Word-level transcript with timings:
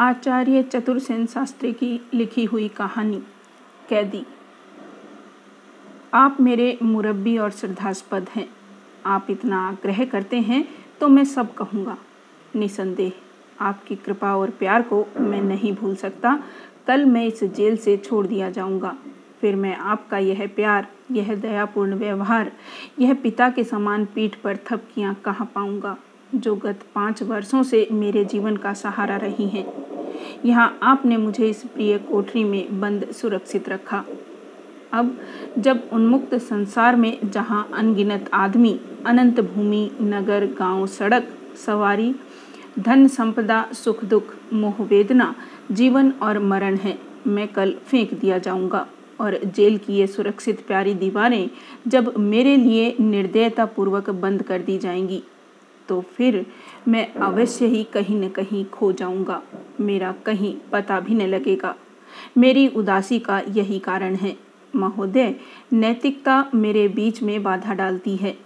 आचार्य 0.00 0.62
चतुरसेन 0.62 1.26
शास्त्री 1.26 1.72
की 1.72 2.00
लिखी 2.14 2.44
हुई 2.44 2.68
कहानी, 2.68 3.18
कैदी। 3.88 4.22
आप 6.14 6.36
मेरे 6.40 6.78
मुरब्बी 6.82 7.36
और 7.38 7.50
श्रद्धास्पद 7.50 8.28
हैं। 8.34 8.46
आप 9.06 9.26
इतना 9.30 9.60
आग्रह 9.68 10.04
करते 10.04 10.40
हैं 10.40 10.64
तो 11.00 11.08
मैं 11.08 11.24
सब 11.24 11.54
कहूँगा। 11.54 11.96
निसंदेह, 12.56 13.12
आपकी 13.60 13.96
कृपा 13.96 14.34
और 14.36 14.50
प्यार 14.50 14.82
को 14.82 15.04
मैं 15.18 15.42
नहीं 15.42 15.72
भूल 15.72 15.94
सकता। 15.96 16.38
कल 16.86 17.04
मैं 17.04 17.24
इस 17.26 17.44
जेल 17.44 17.76
से 17.76 17.96
छोड़ 17.96 18.26
दिया 18.26 18.50
जाऊँगा। 18.50 18.96
फिर 19.40 19.56
मैं 19.56 19.76
आपका 19.76 20.18
यह 20.18 20.46
प्यार, 20.46 20.88
यह 21.12 21.34
दयापूर्ण 21.34 21.94
व्यवहार, 21.94 22.52
यह 23.00 23.14
पिता 23.14 23.48
के 23.50 23.64
समान 23.64 24.04
पीठ 24.04 24.34
पर 24.34 24.56
थपकियाँ 24.66 25.14
कहाँ 25.14 25.50
पाऊँगा? 25.54 25.96
जो 26.34 26.54
गत 26.54 26.80
पाँच 26.94 27.22
वर्षों 27.22 27.62
से 27.62 27.88
मेरे 27.92 28.24
जीवन 28.24 28.56
का 28.56 28.72
सहारा 28.72 29.16
रही 29.16 29.48
हैं। 29.48 29.66
यहाँ 30.44 30.78
आपने 30.82 31.16
मुझे 31.16 31.48
इस 31.48 31.62
प्रिय 31.62 31.98
कोठरी 31.98 32.44
में 32.44 32.80
बंद 32.80 33.10
सुरक्षित 33.12 33.68
रखा। 33.68 34.04
अब 34.92 35.18
जब 35.58 35.88
उन्मुक्त 35.92 36.34
संसार 36.34 36.96
में 36.96 37.18
जहाँ 37.30 37.68
अनगिनत 37.74 38.30
आदमी, 38.34 38.80
अनंत 39.06 39.40
भूमि, 39.40 39.90
नगर, 40.00 40.46
गाँव, 40.46 40.86
सड़क, 40.86 41.28
सवारी, 41.66 42.14
धन 42.78 43.06
संपदा, 43.08 43.68
सुख 43.72 44.04
दुख, 44.04 44.34
मोह 44.52 44.82
वेदना, 44.82 45.34
जीवन 45.72 46.10
और 46.10 46.38
मरण 46.38 46.76
है, 46.76 46.98
मैं 47.26 47.48
कल 47.48 47.74
फेंक 47.86 48.14
दिया 48.14 48.38
जाऊँगा। 48.38 48.86
और 49.20 49.38
जेल 49.44 49.78
की 49.78 49.92
ये 49.92 50.06
सुरक्षित 50.06 50.66
प्यारी 50.66 50.94
दीवारें 50.94 51.50
जब 51.88 52.14
मेरे 52.18 52.56
लिए 52.56 52.96
निर्दयता 53.00 53.64
पूर्वक 53.64 54.10
बंद 54.10 54.42
कर 54.42 54.58
दी 54.58 54.78
जाएँगी। 54.78 55.22
तो 55.88 56.00
फिर 56.16 56.44
मैं 56.88 57.06
अवश्य 57.14 57.66
ही 57.66 57.82
कहीं 57.84 58.20
न 58.20 58.28
कहीं 58.28 58.64
खो 58.64 58.92
जाऊँगा। 58.92 59.42
मेरा 59.80 60.12
कहीं 60.26 60.54
पता 60.72 61.00
भी 61.00 61.14
न 61.14 61.26
लगेगा। 61.26 61.74
मेरी 62.38 62.66
उदासी 62.68 63.18
का 63.18 63.40
यही 63.48 63.78
कारण 63.78 64.14
है। 64.14 64.36
महोदय, 64.74 65.34
नैतिकता 65.72 66.44
मेरे 66.54 66.88
बीच 66.88 67.22
में 67.22 67.42
बाधा 67.42 67.74
डालती 67.74 68.16
है। 68.16 68.36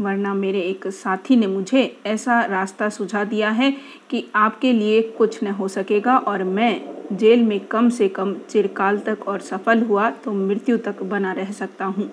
वरना 0.00 0.32
मेरे 0.34 0.60
एक 0.60 0.86
साथी 0.86 1.36
ने 1.36 1.46
मुझे 1.46 1.84
ऐसा 2.06 2.40
रास्ता 2.44 2.88
सुझा 2.88 3.22
दिया 3.24 3.50
है 3.50 3.70
कि 4.10 4.24
आपके 4.34 4.72
लिए 4.72 5.00
कुछ 5.18 5.42
न 5.44 5.50
हो 5.50 5.68
सकेगा 5.68 6.16
और 6.18 6.44
मैं 6.44 7.16
जेल 7.16 7.42
में 7.42 7.58
कम 7.66 7.88
से 7.88 8.08
कम 8.08 8.34
चिरकाल 8.50 8.98
तक 8.98 9.28
और 9.28 9.40
सफल 9.40 9.82
हुआ 9.82 10.10
तो 10.24 10.32
मृत्यु 10.32 10.76
तक 10.78 11.02
बना 11.02 11.32
रह 11.32 11.52
सकता 11.52 11.84
हूँ। 11.84 12.10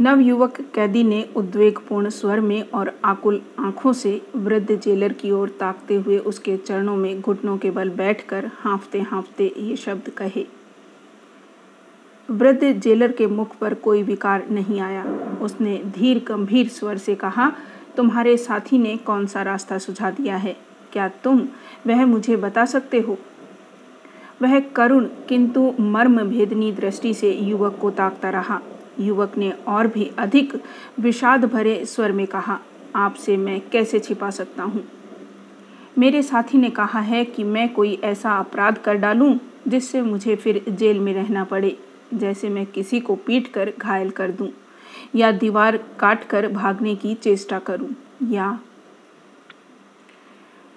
नवयुवक 0.00 0.60
कैदी 0.74 1.04
ने 1.04 1.28
उद्वेगपूर्ण 1.36 2.08
स्वर 2.08 2.40
में 2.40 2.70
और 2.70 3.00
आकुल 3.04 3.42
आँखों 3.58 3.92
से 3.92 4.22
वृद्ध 4.36 4.80
जेलर 4.80 5.12
की 5.12 5.30
ओर 5.30 5.48
ताकते 5.48 5.94
हुए 5.94 6.18
उसके 6.18 6.56
चरणों 6.56 6.96
में 6.96 7.20
घुटनों 7.20 7.58
के 7.58 7.70
बल 7.70 7.90
बैठकर 7.90 8.50
हाँफते 8.58 9.00
हाँफते 9.00 9.54
ये 9.56 9.76
शब्द 9.76 10.10
कहे। 10.10 10.46
वृद्ध 12.30 12.72
जेलर 12.72 13.12
के 13.12 13.26
मुख 13.26 13.56
पर 13.56 13.74
कोई 13.74 14.02
विकार 14.02 14.48
नहीं 14.50 14.80
आया। 14.80 15.04
उसने 15.42 15.82
धीर 15.84 16.24
गंभीर 16.28 16.68
स्वर 16.68 16.98
से 16.98 17.14
कहा, 17.14 17.52
तुम्हारे 17.96 18.36
साथी 18.36 18.78
ने 18.78 18.96
कौन 18.96 19.26
सा 19.26 19.42
रास्ता 19.42 19.78
सुझा 19.78 20.10
दिया 20.10 20.36
है? 20.36 20.56
क्या 20.92 21.08
तुम 21.08 21.48
वह 21.86 22.06
मुझे 22.06 22.36
बता 22.36 22.64
सकते 22.64 23.00
हो? 23.00 23.18
वह 24.42 24.60
करुण, 24.60 25.04
किंतु 25.28 25.74
मर्म 25.80 26.22
भेदनी 26.22 26.72
दृष्टि 26.72 27.14
से 27.14 27.32
युवक 27.32 27.78
को 27.80 27.90
ताकता 27.90 28.30
रहा। 28.30 28.60
युवक 29.00 29.36
ने 29.38 29.50
और 29.50 29.86
भी 29.86 30.10
अधिक 30.18 30.54
विषाद 31.00 31.44
भरे 31.44 31.84
स्वर 31.86 32.12
में 32.12 32.26
कहा, 32.26 32.58
आपसे 32.96 33.36
मैं 33.36 33.60
कैसे 33.70 33.98
छिपा 33.98 34.30
सकता 34.30 34.62
हूँ? 34.62 34.84
मेरे 35.98 36.22
साथी 36.22 36.58
ने 36.58 36.70
कहा 36.70 37.00
है 37.00 37.24
कि 37.24 37.44
मैं 37.44 37.72
कोई 37.72 37.98
ऐसा 38.04 38.38
अपराध 38.38 38.78
कर 38.78 38.94
डालूं 38.94 39.36
जिससे 39.68 40.02
मुझे 40.02 40.36
फिर 40.36 40.64
जेल 40.68 41.00
में 41.00 41.12
रहना 41.14 41.44
पड़े, 41.44 41.76
जैसे 42.14 42.48
मैं 42.48 42.66
किसी 42.66 43.00
को 43.00 43.14
पीट 43.16 43.52
कर 43.52 43.72
घायल 43.78 44.10
कर 44.10 44.30
दूँ, 44.30 44.48
या 45.14 45.30
दीवार 45.32 45.76
काट 45.76 46.24
कर 46.24 46.48
भागने 46.48 46.94
की 46.94 47.14
चेष्टा 47.14 47.58
करूँ, 47.58 47.90
या 48.28 48.58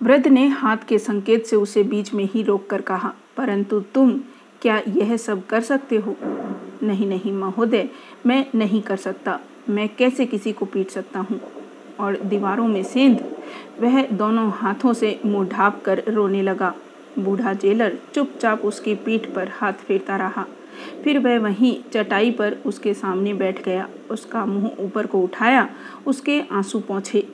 वृद्ध 0.01 0.27
ने 0.27 0.47
हाथ 0.47 0.77
के 0.87 0.99
संकेत 0.99 1.45
से 1.45 1.55
उसे 1.55 1.83
बीच 1.83 2.13
में 2.13 2.23
ही 2.25 2.43
रोक 2.43 2.67
कर 2.69 2.81
कहा, 2.81 3.13
परंतु 3.37 3.79
तुम 3.79 4.19
क्या 4.61 4.81
यह 4.87 5.17
सब 5.17 5.45
कर 5.45 5.61
सकते 5.61 5.95
हो? 5.95 6.15
नहीं 6.83 7.07
नहीं 7.07 7.31
महोदय, 7.33 7.89
मैं 8.25 8.45
नहीं 8.55 8.81
कर 8.81 8.97
सकता। 8.97 9.39
मैं 9.69 9.89
कैसे 9.95 10.25
किसी 10.25 10.53
को 10.53 10.65
पीट 10.65 10.89
सकता 10.89 11.19
हूँ? 11.19 11.39
और 11.99 12.17
दीवारों 12.17 12.67
में 12.67 12.83
सेंध? 12.83 13.23
वह 13.79 14.05
दोनों 14.07 14.49
हाथों 14.51 14.93
से 14.93 15.19
मुँह 15.25 15.47
ढाप 15.49 15.81
कर 15.81 16.03
रोने 16.07 16.41
लगा। 16.41 16.73
बूढ़ा 17.19 17.53
जेलर 17.53 17.97
चुपचाप 18.13 18.61
उसकी 18.61 18.95
पीठ 18.95 19.25
पर 19.25 19.49
हाथ 19.53 19.73
फेरता 19.73 20.17
रहा। 20.17 20.45
फिर 21.03 21.19
वह 21.19 21.39
वहीं 21.39 21.75
चटाई 21.93 22.31
पर 22.31 22.57
उसके 22.65 22.93
सामने 22.93 23.33
बैठ 23.33 23.63
गया। 23.63 23.89
उसका 24.11 24.45
मुँह 24.45 24.71
ऊपर 24.79 25.05
को 25.05 25.21
उठाया। 25.21 25.69
उसके 26.07 26.41
आँसू 26.51 26.79
पहुँचे 26.79 27.27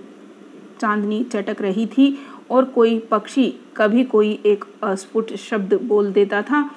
चांदनी 0.81 1.23
चटक 1.23 1.61
रही 1.61 1.85
थी 1.85 2.17
और 2.51 2.65
कोई 2.65 2.99
पक्षी, 2.99 3.53
कभी 3.77 4.03
कोई 4.03 4.39
एक 4.45 4.65
अस्फुट 4.83 5.35
शब्द 5.35 5.73
बोल 5.73 6.11
देता 6.11 6.41
था। 6.41 6.69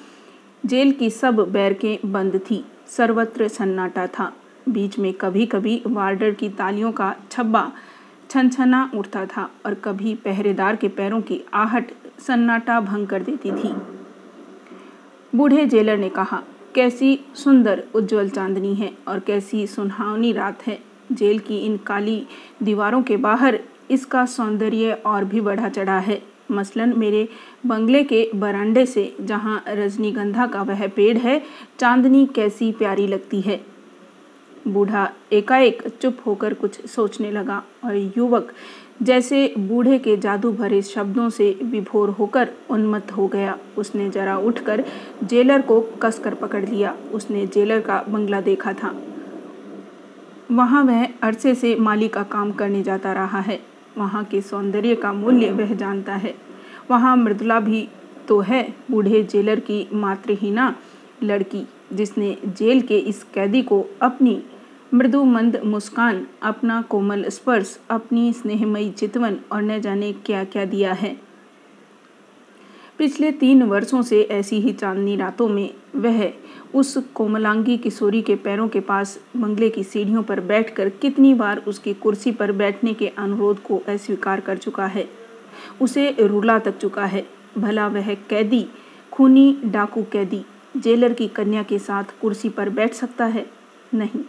जेल 0.65 0.91
की 0.91 1.09
सब 1.09 1.35
बैरकें 1.51 2.11
बंद 2.11 2.35
थी। 2.49 2.63
सर्वत्र 2.87 3.47
सन्नाटा 3.47 4.05
था। 4.07 4.31
बीच 4.69 4.97
में 4.99 5.13
कभी 5.13 5.45
कभी 5.45 5.81
वार्डर 5.87 6.31
की 6.31 6.49
तालियों 6.49 6.91
का 6.91 7.15
छब्बा 7.31 7.71
छनछना 8.29 8.91
उठता 8.95 9.25
था 9.25 9.49
और 9.65 9.73
कभी 9.73 10.13
पहरेदार 10.15 10.75
के 10.75 10.87
पैरों 10.87 11.21
की 11.21 11.41
आहट 11.53 11.91
सन्नाटा 12.19 12.79
भंग 12.81 13.07
कर 13.07 13.23
देती 13.23 13.51
थी। 13.51 13.73
बूढ़े 15.35 15.65
जेलर 15.65 15.97
ने 15.97 16.09
कहा, 16.09 16.41
कैसी 16.75 17.19
सुंदर 17.35 17.83
उज्जवल 17.95 18.29
चांदनी 18.29 18.73
है 18.75 18.91
और 19.07 19.19
कैसी 19.19 19.65
सुनहावनी 19.67 20.31
रात 20.31 20.67
है। 20.67 20.79
जेल 21.11 21.39
की 21.39 21.57
इन 21.57 21.77
काली 21.77 22.25
दीवारों 22.63 23.01
के 23.03 23.17
बाहर 23.17 23.59
इसका 23.91 24.25
सौंदर्य 24.25 24.91
और 25.05 25.23
भी 25.23 25.41
बढ़ा 25.41 25.69
चढ़ा 25.69 25.97
है। 25.99 26.21
मसलन 26.51 26.93
मेरे 26.97 27.27
बंगले 27.65 28.03
के 28.03 28.29
बरांडे 28.35 28.85
से, 28.85 29.15
जहाँ 29.21 29.63
रजनीगंधा 29.67 30.47
का 30.47 30.61
वह 30.61 30.87
पेड़ 30.87 31.17
है, 31.17 31.41
चांदनी 31.79 32.25
कैसी 32.25 32.71
प्यारी 32.71 33.07
लगती 33.07 33.41
है। 33.41 33.59
बूढ़ा 34.67 35.09
एकाएक 35.31 35.81
चुप 36.01 36.17
होकर 36.25 36.53
कुछ 36.53 36.85
सोचने 36.85 37.31
लगा, 37.31 37.63
और 37.83 37.95
युवक 38.17 38.51
जैसे 39.01 39.53
बूढ़े 39.57 39.97
के 39.99 40.15
जादू 40.17 40.51
भरे 40.51 40.81
शब्दों 40.81 41.29
से 41.29 41.49
विभोर 41.63 42.09
होकर 42.09 42.49
उन्मत्त 42.69 43.11
हो 43.11 43.27
गया। 43.27 43.57
उसने 43.77 44.09
जरा 44.09 44.37
उठकर 44.37 44.83
जेलर 45.23 45.61
को 45.61 45.79
कसकर 46.01 46.33
पकड़ 46.33 46.63
लिया। 46.65 46.95
उसने 47.13 47.45
जेलर 47.47 47.79
का 47.81 48.01
बंगला 48.09 48.41
देखा 48.41 48.73
था। 48.73 48.95
वहाँ 50.51 50.83
वह 50.83 51.05
अरसे 51.21 51.55
से 51.55 51.75
माली 51.75 52.07
का 52.07 52.23
काम 52.23 52.51
करने 52.51 52.83
जाता 52.83 53.13
रहा 53.13 53.39
है। 53.39 53.59
वहाँ 53.97 54.23
के 54.23 54.41
सौंदर्य 54.41 54.95
का 54.95 55.13
मूल्य 55.13 55.51
वह 55.51 55.73
जानता 55.75 56.15
है। 56.15 56.35
वहाँ 56.91 57.15
मृदुला 57.17 57.59
भी 57.59 57.87
तो 58.27 58.39
है, 58.39 58.73
बूढ़े 58.91 59.23
जेलर 59.23 59.59
की 59.59 59.87
मातृहीना 59.93 60.75
लड़की, 61.23 61.67
जिसने 61.93 62.37
जेल 62.45 62.81
के 62.81 62.97
इस 62.97 63.23
कैदी 63.23 63.61
को 63.61 63.85
अपनी 64.01 64.43
मृदु 64.93 65.23
मंद 65.23 65.61
मुस्कान, 65.65 66.27
अपना 66.41 66.81
कोमल 66.81 67.23
स्पर्श, 67.29 67.79
अपनी 67.89 68.33
स्नेहमयी 68.33 68.89
चितवन 68.89 69.37
और 69.51 69.61
न 69.61 69.79
जाने 69.81 70.13
क्या 70.13 70.43
क्या 70.43 70.65
दिया 70.65 70.93
है। 70.93 71.19
पिछले 72.97 73.31
तीन 73.31 73.63
वर्षों 73.63 74.01
से 74.01 74.21
ऐसी 74.21 74.59
ही 74.59 74.73
चांदनी 74.73 75.15
रातों 75.15 75.47
में 75.47 75.73
वह 75.95 76.33
उस 76.75 76.97
कोमलांगी 77.15 77.77
किशोरी 77.77 78.21
के 78.21 78.35
पैरों 78.35 78.67
के 78.67 78.79
पास 78.79 79.19
बंगले 79.37 79.69
की 79.69 79.83
सीढ़ियों 79.83 80.23
पर 80.23 80.39
बैठकर 80.39 80.89
कितनी 80.89 81.33
बार 81.33 81.57
उसकी 81.57 81.93
कुर्सी 81.93 82.31
पर 82.31 82.51
बैठने 82.51 82.93
के 82.93 83.07
अनुरोध 83.07 83.63
को 83.63 83.77
अस्वीकार 83.87 84.39
कर 84.39 84.57
चुका 84.57 84.85
है। 84.85 85.09
उसे 85.81 86.15
रुला 86.19 86.59
तक 86.59 86.77
चुका 86.77 87.05
है। 87.05 87.27
भला 87.57 87.87
वह 87.87 88.13
कैदी, 88.13 88.67
खूनी 89.11 89.57
डाकू 89.65 90.03
कैदी, 90.03 90.45
जेलर 90.77 91.13
की 91.13 91.27
कन्या 91.27 91.63
के 91.63 91.79
साथ 91.79 92.03
कुर्सी 92.21 92.49
पर 92.49 92.69
बैठ 92.69 92.93
सकता 92.93 93.25
है? 93.25 93.45
नहीं 93.93 94.23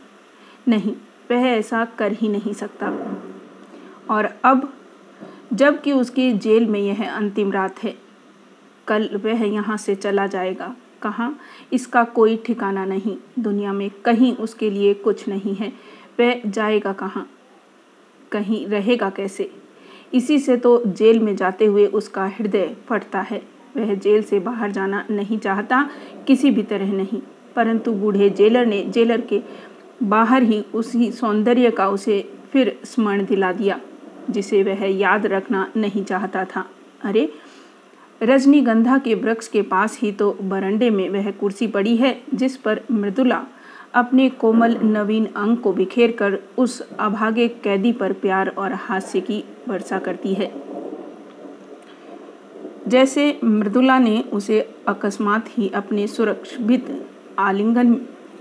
नहीं, 0.69 0.93
वह 1.31 1.47
ऐसा 1.47 1.85
कर 1.85 2.13
ही 2.13 2.29
नहीं 2.29 2.53
सकता। 2.53 2.87
और 4.11 4.29
अब, 4.45 4.75
जबकि 5.53 5.93
उसकी 5.93 6.33
जेल 6.33 6.67
में 6.67 6.81
यह 6.81 7.13
अंतिम 7.13 7.53
रात 7.53 7.83
है, 7.83 7.95
कल 8.87 9.21
वह 9.25 9.45
यहाँ 9.45 9.77
से 9.77 9.95
चला 9.95 10.27
जाएगा। 10.27 10.77
कहाँ, 11.03 11.39
इसका 11.73 12.05
कोई 12.05 12.37
ठिकाना 12.37 12.85
नहीं। 12.85 13.17
दुनिया 13.39 13.73
में 13.73 13.91
कहीं 14.05 14.35
उसके 14.37 14.71
लिए 14.71 14.95
कुछ 14.95 15.29
नहीं 15.29 15.55
है। 15.55 15.73
वह 16.21 16.41
जाएगा 16.47 16.93
कहाँ? 16.93 17.29
कहीं 18.33 18.67
रहेगा 18.67 19.11
कैसे? 19.11 19.51
इसी 20.15 20.39
से 20.39 20.57
तो 20.57 20.83
जेल 20.87 21.19
में 21.21 21.35
जाते 21.37 21.67
हुए 21.67 21.87
उसका 21.87 22.27
हृदय 22.29 22.77
फटता 22.89 23.21
है। 23.21 23.43
वह 23.77 23.95
जेल 23.95 24.23
से 24.23 24.39
बाहर 24.41 24.71
जाना 24.71 25.05
नहीं 25.11 25.39
चाहता, 25.39 25.89
किसी 26.27 26.51
भी 26.51 26.63
तरह 26.63 26.93
नहीं। 26.93 27.21
परंतु 27.57 27.93
बूढ़े 27.93 28.31
जेलर 28.31 28.67
ने 28.67 28.83
जेलर 28.83 29.21
के 29.21 29.41
बाहर 30.03 30.43
ही 30.43 30.65
उसी 30.75 31.11
सौंदर्य 31.13 31.71
का 31.71 31.89
उसे 31.89 32.21
फिर 32.53 32.79
स्मरण 32.85 33.25
दिला 33.25 33.53
दिया, 33.53 33.81
जिसे 34.31 34.63
वह 34.63 34.85
याद 34.91 35.27
रखना 35.27 35.71
नहीं 35.77 36.05
चाहता 36.05 36.45
था। 36.45 36.65
अरे 37.03 37.29
रजनीगंधा 38.23 38.97
के 38.99 39.15
वृक्ष 39.15 39.49
के 39.49 39.63
पास 39.63 39.99
ही 40.01 40.13
तो 40.13 40.31
बरंडे 40.43 40.91
में 40.91 41.09
वह 41.11 41.31
कुर्सी 41.31 41.67
पड़ी 41.67 41.97
है, 41.97 42.21
जिस 42.35 42.57
पर 42.57 42.81
मृदुला 42.91 43.43
अपने 43.95 44.29
कोमल 44.31 44.77
नवीन 44.83 45.25
अंग 45.27 45.57
को 45.57 45.73
बिखेर 45.73 46.13
कर 46.13 46.39
उस 46.59 46.81
अभागे 46.99 47.49
कैदी 47.65 47.93
पर 47.93 48.13
प्यार 48.13 48.49
और 48.49 48.73
हास्य 48.73 49.21
की 49.21 49.43
वर्षा 49.69 49.99
करती 49.99 50.35
है। 50.35 50.51
जैसे 52.89 53.39
मृदुला 53.45 53.99
ने 53.99 54.19
उसे 54.33 54.61
अकस्मात 54.89 55.49
ही 55.49 55.69
अपने 55.75 56.07
सुरक्षित 56.07 56.87
आलिंगन 57.39 57.97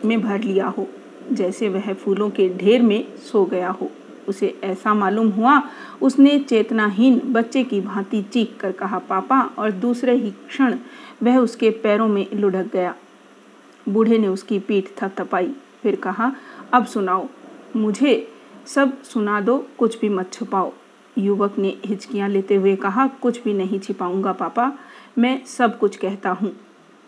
में 0.05 0.21
भर 0.21 0.39
लिया 0.39 0.67
हो, 0.67 0.87
जैसे 1.31 1.69
वह 1.69 1.93
फूलों 1.93 2.29
के 2.29 2.49
ढेर 2.57 2.81
में 2.81 3.03
सो 3.23 3.43
गया 3.45 3.69
हो। 3.71 3.89
उसे 4.31 4.53
ऐसा 4.63 4.93
मालूम 4.93 5.29
हुआ, 5.29 5.61
उसने 6.01 6.37
चेतनाहीन 6.39 7.21
बच्चे 7.25 7.63
की 7.63 7.81
भांति 7.81 8.21
चीख 8.23 8.57
कर 8.59 8.71
कहा, 8.71 8.99
पापा, 8.99 9.41
और 9.57 9.71
दूसरे 9.71 10.15
ही 10.15 10.31
क्षण 10.31 10.77
वह 11.23 11.37
उसके 11.37 11.69
पैरों 11.83 12.07
में 12.07 12.25
लुढ़क 12.33 12.69
गया। 12.73 12.95
बूढ़े 13.89 14.17
ने 14.17 14.27
उसकी 14.27 14.59
पीठ 14.59 14.89
थपथपाई, 14.97 15.51
फिर 15.81 15.95
कहा, 15.95 16.31
अब 16.73 16.85
सुनाओ, 16.85 17.27
मुझे 17.75 18.27
सब 18.65 19.01
सुना 19.03 19.39
दो, 19.41 19.57
कुछ 19.77 19.99
भी 19.99 20.09
मत 20.09 20.33
छुपाओ। 20.33 20.71
युवक 21.17 21.57
ने 21.59 21.77
हिचकियाँ 21.85 22.29
लेते 22.29 22.55
हुए 22.55 22.75
कहा, 22.75 23.07
कुछ 23.21 23.43
भी 23.43 23.53
नहीं 23.53 23.79
छिपाऊँगा, 23.79 24.31
पापा, 24.31 24.71
मैं 25.17 25.45
सब 25.45 25.77
कुछ 25.79 25.95
कहता 25.97 26.29
हूँ। 26.31 26.51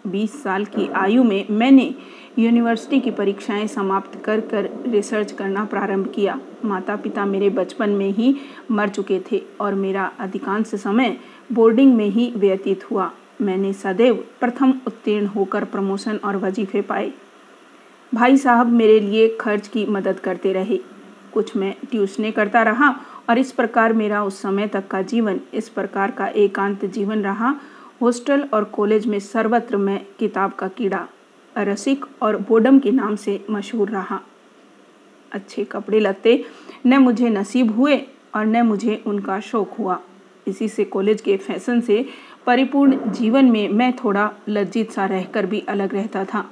बीस 0.07 0.41
साल 0.43 0.65
की 0.65 0.87
आयु 0.91 1.23
में 1.23 1.45
मैंने 1.49 1.93
यूनिवर्सिटी 2.39 2.99
की 2.99 3.11
परीक्षाएँ 3.11 3.67
समाप्त 3.67 4.15
कर 4.23 4.39
कर 4.41 4.69
रिसर्च 4.87 5.31
करना 5.31 5.65
प्रारंभ 5.65 6.07
किया। 6.15 6.39
माता 6.65 6.95
पिता 6.95 7.25
मेरे 7.25 7.49
बचपन 7.49 7.89
में 7.89 8.09
ही 8.09 8.35
मर 8.71 8.89
चुके 8.89 9.19
थे 9.31 9.41
और 9.61 9.73
मेरा 9.73 10.05
अधिकांश 10.19 10.75
समय 10.75 11.17
बोर्डिंग 11.51 11.93
में 11.95 12.07
ही 12.09 12.31
व्यतीत 12.37 12.91
हुआ। 12.91 13.11
मैंने 13.41 13.73
सदैव 13.73 14.23
प्रथम 14.39 14.73
उत्तीर्ण 14.87 15.25
होकर 15.25 15.63
प्रमोशन 15.63 16.17
और 16.17 16.37
वजीफे 16.37 16.81
पाए। 16.81 17.11
भाई 18.13 18.37
साहब 18.37 18.67
मेरे 18.67 18.99
लिए 18.99 19.27
खर्च 19.41 19.67
की 19.67 19.85
मदद 19.85 20.19
करते 20.19 20.53
रहे। 20.53 20.79
कुछ 21.33 21.55
मैं 21.57 21.75
ट्यूशने 21.91 22.31
करता 22.31 22.63
रहा 22.63 22.95
और 23.29 23.37
इस 23.37 23.51
प्रकार 23.51 23.93
मेरा 23.93 24.23
उस 24.23 24.41
समय 24.41 24.67
तक 24.67 24.87
का 24.87 25.01
जीवन, 25.01 25.39
इस 25.53 25.69
प्रकार 25.69 26.11
का 26.11 26.27
एकांत 26.27 26.85
जीवन 26.85 27.23
रहा। 27.23 27.55
हॉस्टल 28.01 28.49
और 28.53 28.63
कॉलेज 28.63 29.05
में 29.07 29.19
सर्वत्र 29.19 29.77
मैं 29.77 30.05
किताब 30.19 30.51
का 30.51 30.67
कीड़ा 30.67 31.07
रसिक 31.57 32.05
और 32.21 32.37
बोडम 32.37 32.79
के 32.79 32.91
नाम 32.91 33.15
से 33.15 33.45
मशहूर 33.49 33.89
रहा। 33.89 34.19
अच्छे 35.31 35.63
कपड़े 35.63 35.99
लत्ते 35.99 36.45
न 36.85 36.97
मुझे 36.97 37.29
नसीब 37.29 37.75
हुए 37.75 37.97
और 38.35 38.45
न 38.45 38.61
मुझे 38.61 39.03
उनका 39.07 39.39
शौक 39.39 39.71
हुआ। 39.71 39.99
इसी 40.47 40.67
से 40.67 40.83
कॉलेज 40.83 41.21
के 41.21 41.37
फ़ैशन 41.37 41.81
से 41.81 42.05
परिपूर्ण 42.45 43.11
जीवन 43.11 43.45
में 43.45 43.69
मैं 43.69 43.95
थोड़ा 43.95 44.31
लज्जित 44.49 44.91
सा 44.91 45.05
रहकर 45.05 45.45
भी 45.45 45.59
अलग 45.59 45.93
रहता 45.93 46.25
था। 46.25 46.51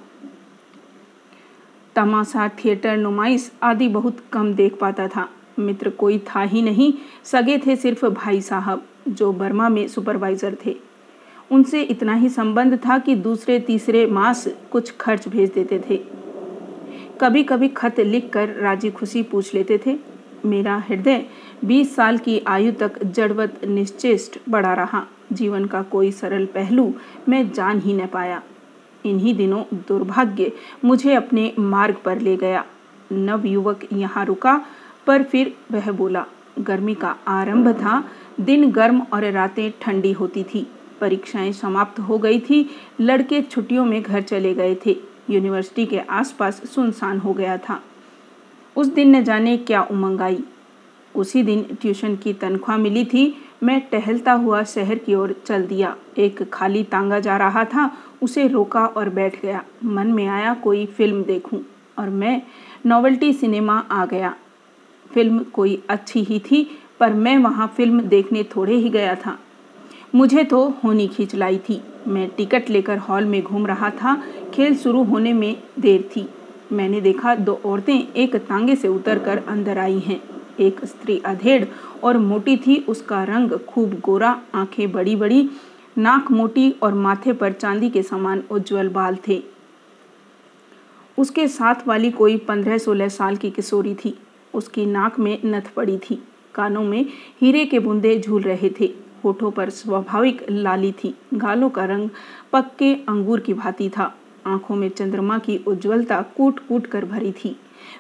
तमाशा, 1.96 2.48
थिएटर, 2.48 2.98
नुमाइश 2.98 3.52
आदि 3.64 3.88
बहुत 3.88 4.18
कम 4.34 4.54
देख 4.54 4.78
पाता 4.78 5.08
था। 5.08 5.30
मित्र 5.60 5.90
कोई 5.90 6.20
था 6.20 6.42
ही 6.42 6.62
नहीं, 6.62 6.94
सगे 7.24 7.58
थे 7.58 7.76
सिर्फ़ 7.76 8.06
भाई 8.06 8.42
साहब, 8.42 8.86
जो 9.08 9.34
बर्मा 9.34 9.70
में 9.70 9.88
सुपरवाइजर 9.88 10.58
थे। 10.66 10.91
उनसे 11.52 11.82
इतना 11.82 12.14
ही 12.14 12.30
संबंध 12.30 12.78
था 12.78 12.98
कि 12.98 13.16
दूसरे 13.16 13.60
तीसरे 13.60 14.06
मास 14.06 14.48
कुछ 14.72 14.92
खर्च 14.98 15.28
भेज 15.28 15.52
देते 15.52 15.80
थे। 15.90 15.98
कभी 17.22 17.44
कभी 17.44 17.68
खत 17.68 18.00
लिखकर 18.00 18.50
राज़ी 18.50 18.92
खुशी 18.92 19.24
पूछ 19.24 19.54
लेते 19.54 19.80
थे। 19.86 19.98
मेरा 20.46 20.78
हृदय 20.78 21.26
बीस 21.66 21.96
साल 21.96 22.18
की 22.18 22.40
आयु 22.48 22.72
तक 22.72 23.04
जड़वत 23.04 23.66
निश्चेष्ट 23.66 24.40
बड़ा 24.50 24.74
रहा। 24.74 25.06
जीवन 25.34 25.66
का 25.66 25.82
कोई 25.82 26.12
सरल 26.12 26.46
पहलू 26.46 26.94
मैं 27.30 27.52
जान 27.52 27.80
ही 27.80 27.94
न 27.94 28.08
पाया। 28.08 28.42
इन्हीं 29.06 29.36
दिनों 29.36 29.64
दुर्भाग्य 29.88 30.52
मुझे 30.86 31.14
अपने 31.14 31.54
मार्ग 31.60 31.96
पर 32.06 32.20
ले 32.20 32.36
गया। 32.38 32.66
नव 33.12 33.46
युवक 33.46 33.80
यहाँ 33.94 34.26
रुका, 34.26 34.62
पर 35.08 35.24
फिर 35.24 35.54
वह 35.72 35.92
बोला, 35.92 36.26
गर्मी 36.60 36.96
का 36.96 37.16
आरंभ 37.28 37.72
था। 37.72 38.04
दिन 38.40 38.72
गर्म 38.72 39.02
और 39.14 39.32
रातें 39.32 39.72
ठंडी 39.82 40.12
होती 40.12 40.44
थी। 40.44 40.68
परीक्षाएँ 41.02 41.52
समाप्त 41.52 42.00
हो 42.00 42.18
गई 42.18 42.40
थी। 42.40 42.70
लड़के 43.02 43.42
छुट्टियों 43.42 43.86
में 43.86 44.02
घर 44.02 44.22
चले 44.22 44.54
गए 44.54 44.76
थे। 44.86 44.96
यूनिवर्सिटी 45.30 45.86
के 45.86 46.00
आसपास 46.00 46.62
सुनसान 46.70 47.20
हो 47.20 47.34
गया 47.34 47.58
था। 47.58 47.84
उस 48.76 48.88
दिन 48.88 49.16
न 49.16 49.24
जाने 49.24 49.58
क्या 49.58 49.82
उमंग 49.84 50.22
आई। 50.22 50.44
उसी 51.16 51.44
दिन 51.44 51.78
ट्यूशन 51.82 52.16
की 52.16 52.34
तनख्वाह 52.34 52.78
मिली 52.78 53.06
थी। 53.06 53.38
मैं 53.64 53.82
टहलता 53.82 54.34
हुआ 54.34 54.64
शहर 54.64 54.96
की 54.96 55.16
ओर 55.16 55.36
चल 55.46 55.66
दिया। 55.66 55.96
एक 56.18 56.50
खाली 56.50 56.84
तांगा 56.84 57.20
जा 57.20 57.38
रहा 57.38 57.66
था। 57.66 57.98
उसे 58.22 58.48
रोका 58.48 58.86
और 58.86 59.10
बैठ 59.10 59.42
गया। 59.42 59.64
मन 59.84 60.08
में 60.08 60.28
आया, 60.28 60.54
कोई 60.54 60.86
फ़िल्म 60.86 61.24
देखूँ। 61.24 61.60
और 62.00 62.10
मैं, 62.10 62.42
नॉवल्टी 62.86 63.34
सिनेमा 63.34 63.80
आ 63.92 64.06
गया। 64.06 64.36
फ़िल्म 65.14 65.40
कोई 65.40 65.84
अच्छी 65.90 66.24
ही 66.24 66.40
थी, 66.40 66.80
पर 67.00 67.14
मैं 67.14 67.38
वहाँ 67.38 67.68
फ़िल्म 67.68 68.02
देखने 68.02 68.44
थोड़े 68.44 68.76
ही 68.76 68.90
गया 68.90 69.16
था। 69.16 69.40
मुझे 70.16 70.44
तो 70.44 70.74
होनी 70.84 71.08
खींच 71.08 71.36
लाई 71.36 71.58
थी। 71.58 71.82
मैं 72.08 72.30
टिकट 72.30 72.70
लेकर 72.70 72.98
हॉल 72.98 73.26
में 73.26 73.44
घूम 73.44 73.68
रहा 73.68 73.90
था। 73.90 74.24
खेल 74.54 74.78
शुरू 74.78 75.04
होने 75.04 75.34
में 75.34 75.64
देर 75.80 76.02
थी। 76.16 76.30
मैंने 76.72 77.02
देखा 77.02 77.36
दो 77.36 77.62
औरतें 77.66 78.14
एक 78.14 78.36
तांगे 78.36 78.76
से 78.76 78.88
उतरकर 78.88 79.38
अंदर 79.48 79.78
आई 79.78 80.00
हैं। 80.00 80.22
एक 80.60 80.86
स्त्री 80.86 81.22
अधेड़ 81.26 81.66
और 82.04 82.18
मोटी 82.18 82.58
थी। 82.58 82.86
उसका 82.90 83.24
रंग 83.24 83.52
खूब 83.52 83.94
गोरा, 83.94 84.42
आँखें 84.56 84.92
बड़ी 84.92 85.16
बड़ी 85.16 85.50
नाक 85.98 86.32
मोटी 86.32 86.72
और 86.72 86.94
माथे 86.94 87.34
पर 87.34 87.52
चांदी 87.52 87.90
के 87.90 88.04
समान 88.04 88.44
उज्जवल 88.52 88.90
बाल 88.90 89.18
थे। 89.28 89.44
उसके 91.18 91.48
साथ 91.48 91.76
वाली 91.88 92.12
कोई 92.12 92.38
पंद्रह 92.38 92.78
सोलह 92.78 93.08
साल 93.08 93.36
की 93.36 93.52
किशोरी 93.52 93.96
थी। 93.96 94.18
उसकी 94.54 94.86
नाक 94.86 95.20
में 95.20 95.40
नथ 95.46 95.74
पड़ी 95.76 95.98
थी। 95.98 96.24
कानों 96.56 96.84
में 96.84 97.06
हीरे 97.42 97.66
के 97.66 97.80
बूंदे 97.80 98.20
झूल 98.20 98.42
रहे 98.42 98.70
थे। 98.80 99.11
होठों 99.24 99.52
पर 99.52 99.70
स्वाभाविक 99.70 100.46
लाली 100.50 100.92
थी। 100.92 101.16
गालों 101.34 101.70
का 101.70 101.86
रंग 101.86 102.10
पक्के 102.54 102.94
अंगूर 102.94 103.40
की 103.40 103.54
भांति 103.54 103.90
था। 103.90 104.16
आँखों 104.48 104.76
में 104.76 104.90
चंद्रमा 104.90 105.40
की 105.40 105.58
उज्जवलता 105.58 106.22
कूट 106.22 106.60
कूट 106.60 106.88
कर 106.88 107.06
भरी 107.06 107.32
थी। 107.32 107.60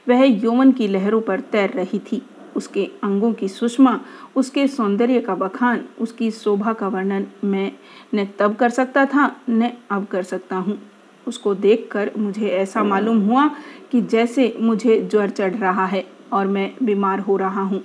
वह 0.09 0.23
यौवन 0.23 0.71
की 0.71 0.87
लहरों 0.87 1.21
पर 1.21 1.39
तैर 1.39 1.69
रही 1.69 1.99
थी। 1.99 2.21
उसके 2.55 2.89
अंगों 3.03 3.33
की 3.33 3.47
सुषमा, 3.47 3.99
उसके 4.35 4.67
सौंदर्य 4.67 5.19
का 5.19 5.35
बखान, 5.35 5.85
उसकी 5.99 6.31
शोभा 6.31 6.73
का 6.73 6.87
वर्णन 6.87 7.27
मैं 7.43 7.71
न 8.15 8.27
तब 8.39 8.55
कर 8.55 8.69
सकता 8.69 9.05
था, 9.05 9.35
न 9.49 9.71
अब 9.91 10.05
कर 10.05 10.23
सकता 10.23 10.55
हूँ। 10.55 10.81
उसको 11.27 11.55
देखकर 11.55 12.11
मुझे 12.17 12.47
ऐसा 12.47 12.83
मालूम 12.83 13.19
हुआ 13.19 13.47
कि 13.91 14.01
जैसे 14.01 14.57
मुझे 14.59 15.01
ज्वर 15.01 15.29
चढ़ 15.29 15.55
रहा 15.55 15.85
है 15.85 16.05
और 16.33 16.47
मैं 16.47 16.75
बीमार 16.83 17.19
हो 17.19 17.37
रहा 17.37 17.61
हूँ। 17.61 17.83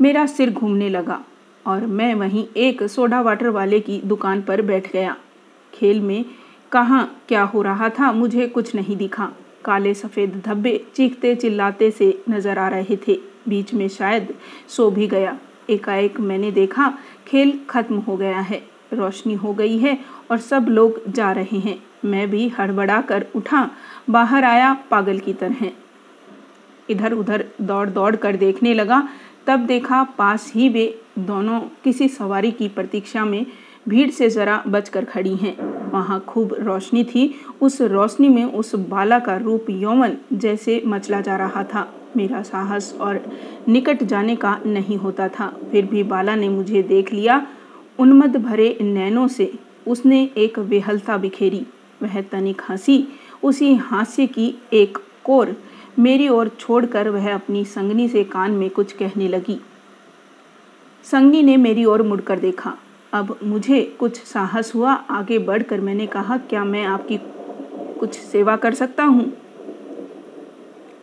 मेरा 0.00 0.26
सिर 0.26 0.50
घूमने 0.50 0.88
लगा। 0.88 1.24
और 1.66 1.86
मैं 1.86 2.14
वहीं 2.14 2.46
एक 2.56 2.82
सोडा 2.82 3.20
वाटर 3.20 3.48
वाले 3.48 3.80
की 3.80 4.00
दुकान 4.04 4.42
पर 4.42 4.62
बैठ 4.62 4.92
गया। 4.92 5.16
खेल 5.72 6.00
में 6.00 6.24
कहाँ 6.72 7.04
क्या 7.28 7.42
हो 7.44 7.62
रहा 7.62 7.88
था 7.88 8.12
मुझे 8.12 8.46
कुछ 8.48 8.74
नहीं 8.74 8.96
दिखा। 8.96 9.30
काले 9.64 9.94
सफ़ेद 9.94 10.40
धब्बे 10.46 10.80
चीखते 10.94 11.34
चिल्लाते 11.34 11.90
से 11.90 12.18
नज़र 12.30 12.58
आ 12.58 12.68
रहे 12.68 12.96
थे। 13.08 13.18
बीच 13.48 13.72
में 13.74 13.88
शायद 13.88 14.34
सो 14.68 14.90
भी 14.90 15.06
गया। 15.06 15.36
एकाएक 15.70 16.20
मैंने 16.20 16.50
देखा 16.50 16.92
खेल 17.26 17.58
खत्म 17.70 17.98
हो 17.98 18.16
गया 18.16 18.40
है। 18.40 18.62
रोशनी 18.92 19.34
हो 19.34 19.52
गई 19.52 19.78
है 19.78 19.98
और 20.30 20.38
सब 20.38 20.66
लोग 20.68 21.00
जा 21.08 21.30
रहे 21.32 21.58
हैं। 21.58 21.78
मैं 22.04 22.28
भी 22.30 22.48
हड़बड़ा 22.48 23.00
कर 23.00 23.26
उठा। 23.36 23.68
बाहर 24.10 24.44
आया 24.44 24.72
पागल 24.90 25.18
की 25.18 25.32
तरह। 25.32 25.70
इधर 26.90 27.12
उधर 27.12 27.44
दौड़ 27.60 27.88
दौड़ 27.88 28.14
कर 28.16 28.36
देखने 28.36 28.74
लगा 28.74 29.02
तब 29.46 29.60
देखा 29.60 30.02
पास 30.02 30.52
ही 30.54 30.68
वे 30.68 31.00
दोनों 31.18 31.60
किसी 31.60 32.08
सवारी 32.08 32.50
की 32.52 32.68
प्रतीक्षा 32.68 33.24
में 33.24 33.46
भीड़ 33.88 34.10
से 34.10 34.30
ज़रा 34.30 34.64
बचकर 34.68 35.04
खड़ी 35.04 35.36
हैं। 35.36 35.90
वहाँ 35.90 36.24
खूब 36.28 36.56
रोशनी 36.60 37.04
थी। 37.04 37.34
उस 37.60 37.80
रोशनी 37.80 38.28
में 38.28 38.44
उस 38.44 38.74
बाला 38.74 39.18
का 39.18 39.36
रूप 39.36 39.66
यौवन 39.70 40.16
जैसे 40.32 40.82
मचला 40.86 41.20
जा 41.20 41.36
रहा 41.36 41.64
था। 41.64 41.94
मेरा 42.16 42.42
साहस 42.42 42.94
और 43.00 43.20
निकट 43.68 44.02
जाने 44.02 44.36
का 44.36 44.60
नहीं 44.66 44.96
होता 44.96 45.28
था। 45.28 45.58
फिर 45.72 45.86
भी 45.86 46.02
बाला 46.02 46.34
ने 46.36 46.48
मुझे 46.48 46.82
देख 46.82 47.12
लिया। 47.12 47.46
उन्मद 47.98 48.36
भरे 48.36 48.78
नैनों 48.80 49.28
से 49.28 49.52
उसने 49.88 50.30
एक 50.36 50.58
वेहलता 50.58 51.16
बिखेरी। 51.16 51.66
वह 52.02 52.20
तनिक 52.22 52.62
हँसी। 52.68 53.08
उसी 53.42 53.74
हास्य 53.74 54.26
की 54.26 54.54
एक 54.72 54.98
कोर 55.24 55.56
मेरी 55.98 56.28
ओर 56.28 56.48
छोड़कर 56.48 57.08
वह 57.08 57.34
अपनी 57.34 57.64
संगनी 57.64 58.08
से 58.08 58.24
कान 58.24 58.50
में 58.50 58.70
कुछ 58.70 58.92
कहने 58.92 59.28
लगी। 59.28 59.60
संगनी 61.04 61.42
ने 61.42 61.56
मेरी 61.56 61.84
ओर 61.84 62.02
मुड़कर 62.02 62.38
देखा। 62.38 62.76
अब 63.12 63.38
मुझे 63.44 63.96
कुछ 64.00 64.22
साहस 64.22 64.74
हुआ। 64.74 64.92
आगे 64.92 65.38
बढ़कर 65.38 65.80
मैंने 65.80 66.06
कहा, 66.06 66.36
क्या 66.36 66.64
मैं 66.64 66.84
आपकी 66.84 67.18
कुछ 68.00 68.18
सेवा 68.18 68.56
कर 68.56 68.74
सकता 68.74 69.04
हूँ? 69.04 69.32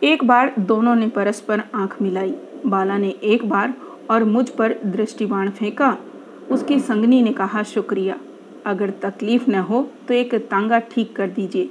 एक 0.04 0.24
बार 0.24 0.54
दोनों 0.60 0.96
ने 0.96 1.08
परस्पर 1.08 1.64
आँख 1.76 2.02
मिलाई। 2.02 2.34
बाला 2.66 2.98
ने 2.98 3.10
एक 3.10 3.50
बार 3.50 3.74
और 4.10 4.24
मुझ 4.24 4.50
पर 4.50 4.76
दृष्टिबाण 4.86 5.50
फेंका। 5.50 5.98
उसकी 6.52 6.80
संगनी 6.80 7.22
ने 7.22 7.32
कहा, 7.34 7.64
शुक्रिया। 7.64 8.20
अगर 8.66 8.90
तकलीफ़ 8.90 9.50
न 9.52 9.56
हो 9.56 9.88
तो 10.08 10.14
एक 10.14 10.36
तांगा 10.36 10.80
ठीक 10.80 11.16
कर 11.16 11.28
दीजिए। 11.28 11.70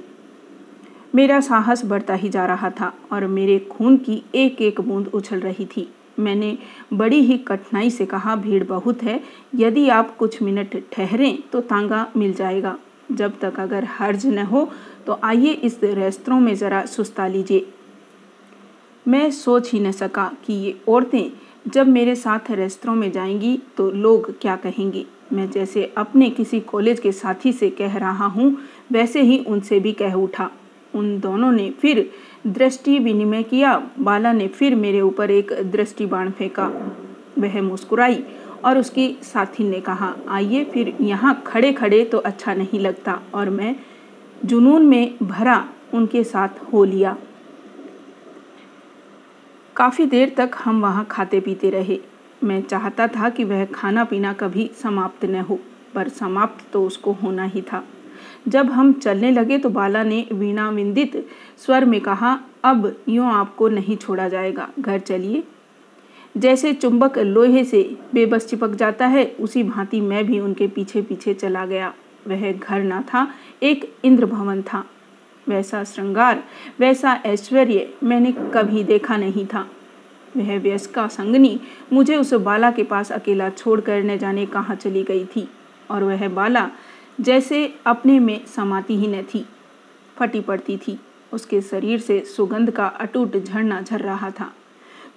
मेरा 1.13 1.39
साहस 1.41 1.83
बढ़ता 1.85 2.13
ही 2.13 2.29
जा 2.29 2.45
रहा 2.45 2.69
था 2.71 2.91
और 3.11 3.25
मेरे 3.27 3.57
खून 3.71 3.97
की 3.97 4.21
एक 4.35 4.61
एक 4.61 4.79
बूंद 4.81 5.07
उछल 5.07 5.39
रही 5.39 5.65
थी। 5.67 5.87
मैंने 6.19 6.57
बड़ी 6.93 7.19
ही 7.21 7.37
कठिनाई 7.39 7.89
से 7.89 8.05
कहा, 8.05 8.35
भीड़ 8.35 8.63
बहुत 8.63 9.03
है, 9.03 9.19
यदि 9.55 9.87
आप 9.89 10.15
कुछ 10.17 10.41
मिनट 10.41 10.75
ठहरें 10.91 11.37
तो 11.51 11.61
तांगा 11.61 12.07
मिल 12.17 12.33
जाएगा। 12.33 12.77
जब 13.11 13.39
तक 13.39 13.59
अगर 13.59 13.83
हर्ज 13.89 14.25
न 14.25 14.45
हो 14.45 14.69
तो 15.07 15.19
आइए 15.23 15.51
इस 15.63 15.79
रेस्तरों 15.83 16.39
में 16.39 16.53
ज़रा 16.55 16.85
सुस्ता 16.85 17.27
लीजिए 17.27 17.65
मैं 19.05 19.29
सोच 19.31 19.71
ही 19.73 19.79
न 19.79 19.91
सका 19.91 20.31
कि 20.45 20.53
ये 20.55 20.75
औरतें 20.89 21.31
जब 21.67 21.87
मेरे 21.87 22.15
साथ 22.15 22.51
रेस्तरों 22.51 22.95
में 22.95 23.11
जाएँगी 23.11 23.57
तो 23.77 23.89
लोग 23.91 24.31
क्या 24.41 24.55
कहेंगे। 24.55 25.05
मैं 25.33 25.49
जैसे 25.51 25.83
अपने 25.97 26.29
किसी 26.29 26.59
कॉलेज 26.61 26.99
के 26.99 27.11
साथी 27.11 27.53
से 27.53 27.69
कह 27.69 27.97
रहा 27.97 28.25
हूँ, 28.25 28.57
वैसे 28.91 29.21
ही 29.21 29.37
उनसे 29.39 29.79
भी 29.79 29.91
कह 29.93 30.13
उठा। 30.13 30.49
उन 30.95 31.19
दोनों 31.19 31.51
ने 31.51 31.69
फिर 31.71 32.09
दृष्टि 32.47 32.97
विनिमय 32.99 33.43
किया। 33.43 33.75
बाला 33.99 34.31
ने 34.33 34.47
फिर 34.47 34.75
मेरे 34.75 35.01
ऊपर 35.01 35.31
एक 35.31 35.53
दृष्टि 35.71 36.05
बाण 36.05 36.31
फेंका। 36.31 36.65
वह 37.39 37.61
मुस्कुराई 37.61 38.23
और 38.65 38.77
उसकी 38.77 39.07
साथी 39.23 39.63
ने 39.63 39.79
कहा, 39.81 40.13
आइए 40.29 40.63
फिर 40.63 40.95
यहाँ 41.01 41.41
खड़े 41.47 41.71
खड़े 41.73 42.03
तो 42.05 42.17
अच्छा 42.17 42.53
नहीं 42.53 42.79
लगता। 42.79 43.19
और 43.33 43.49
मैं 43.49 43.75
जुनून 44.45 44.85
में 44.85 45.17
भरा 45.23 45.63
उनके 45.93 46.23
साथ 46.23 46.63
हो 46.73 46.83
लिया। 46.83 47.17
काफ़ी 49.75 50.05
देर 50.05 50.33
तक 50.37 50.51
हम 50.63 50.81
वहाँ 50.81 51.05
खाते 51.11 51.39
पीते 51.39 51.69
रहे। 51.69 51.99
मैं 52.43 52.61
चाहता 52.61 53.07
था 53.07 53.29
कि 53.29 53.43
वह 53.43 53.65
खाना 53.65 54.03
पीना 54.03 54.33
कभी 54.33 54.69
समाप्त 54.83 55.25
न 55.25 55.41
हो, 55.41 55.59
पर 55.95 56.09
समाप्त 56.09 56.65
तो 56.73 56.85
उसको 56.85 57.11
होना 57.13 57.43
ही 57.43 57.61
था। 57.61 57.83
जब 58.47 58.71
हम 58.71 58.91
चलने 58.93 59.31
लगे 59.31 59.57
तो 59.57 59.69
बाला 59.69 60.03
ने 60.03 60.25
वीणा 60.33 60.69
विंदित 60.69 61.15
स्वर 61.57 61.85
में 61.85 61.99
कहा, 62.01 62.39
अब 62.63 62.95
यूँ 63.09 63.25
आपको 63.27 63.67
नहीं 63.67 63.97
छोड़ा 63.97 64.27
जाएगा, 64.29 64.69
घर 64.79 64.99
चलिए। 64.99 65.43
जैसे 66.37 66.73
चुंबक 66.73 67.17
लोहे 67.17 67.63
से 67.63 67.83
बेबस 68.13 68.47
चिपक 68.47 68.69
जाता 68.69 69.07
है, 69.07 69.25
उसी 69.39 69.63
भांति 69.63 70.01
मैं 70.01 70.25
भी 70.25 70.39
उनके 70.39 70.67
पीछे 70.67 71.01
पीछे 71.01 71.33
चला 71.33 71.65
गया। 71.65 71.93
वह 72.27 72.51
घर 72.51 72.83
ना 72.83 73.01
था, 73.01 73.27
एक 73.63 73.93
इंद्र 74.03 74.25
भवन 74.25 74.61
था। 74.61 74.83
वैसा 75.47 75.83
श्रृंगार, 75.83 76.43
वैसा 76.79 77.13
ऐश्वर्य 77.25 77.89
मैंने 78.03 78.31
कभी 78.53 78.83
देखा 78.83 79.17
नहीं 79.17 79.45
था। 79.45 79.67
वह 80.37 80.57
व्यस्का 80.59 81.07
संगनी 81.07 81.59
मुझे 81.93 82.15
उस 82.15 82.33
बाला 82.33 82.71
के 82.71 82.83
पास 82.83 83.11
अकेला 83.11 83.49
छोड़कर 83.49 84.03
न 84.03 84.17
जाने 84.17 84.45
कहाँ 84.45 84.75
चली 84.75 85.03
गई 85.03 85.25
थी। 85.25 85.47
और 85.91 86.03
वह 86.03 86.27
बाला 86.27 86.69
जैसे 87.21 87.75
अपने 87.85 88.19
में 88.19 88.45
समाती 88.45 88.95
ही 88.95 89.07
न 89.07 89.21
थी। 89.21 89.45
फटी 90.15 90.39
पड़ती 90.39 90.77
थी। 90.77 90.99
उसके 91.33 91.61
शरीर 91.61 91.99
से 91.99 92.19
सुगंध 92.19 92.71
का 92.71 92.85
अटूट 92.85 93.37
झरना 93.37 93.81
झर 93.81 93.99
रहा 93.99 94.29
था। 94.29 94.53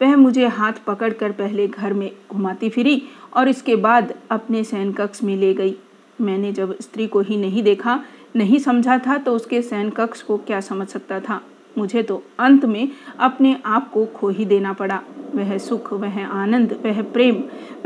वह 0.03 0.17
मुझे 0.17 0.47
हाथ 0.47 0.73
पकड़कर 0.87 1.33
पहले 1.33 1.69
घर 1.69 1.93
में 1.93 2.11
घुमाती 2.31 2.69
फिरी 2.69 3.03
और 3.35 3.49
इसके 3.49 3.76
बाद 3.76 4.15
अपने 4.31 4.65
सैन 4.65 4.93
कक्ष 4.93 5.23
में 5.23 5.37
ले 5.37 5.55
गई। 5.55 5.76
मैंने 6.21 6.53
जब 6.53 6.81
स्त्री 6.81 7.07
को 7.07 7.21
ही 7.21 7.37
नहीं 7.37 7.62
देखा, 7.62 8.05
नहीं 8.37 8.59
समझा 8.59 8.99
था 8.99 9.19
तो 9.19 9.37
उसके 9.37 9.62
सैन 9.62 9.91
कक्ष 9.91 10.23
को 10.23 10.37
क्या 10.37 10.61
समझ 10.61 10.88
सकता 10.88 11.21
था? 11.21 11.41
मुझे 11.79 12.03
तो 12.03 12.23
अंत 12.38 12.65
में 12.65 12.88
अपने 13.19 13.61
आप 13.67 13.91
को 13.91 14.07
खो 14.07 14.29
ही 14.29 14.45
देना 14.45 14.73
पड़ा। 14.73 15.03
वह 15.35 15.59
सुख, 15.59 15.93
वह 15.93 16.26
आनंद, 16.26 16.81
वह 16.85 17.03
प्रेम, 17.03 17.35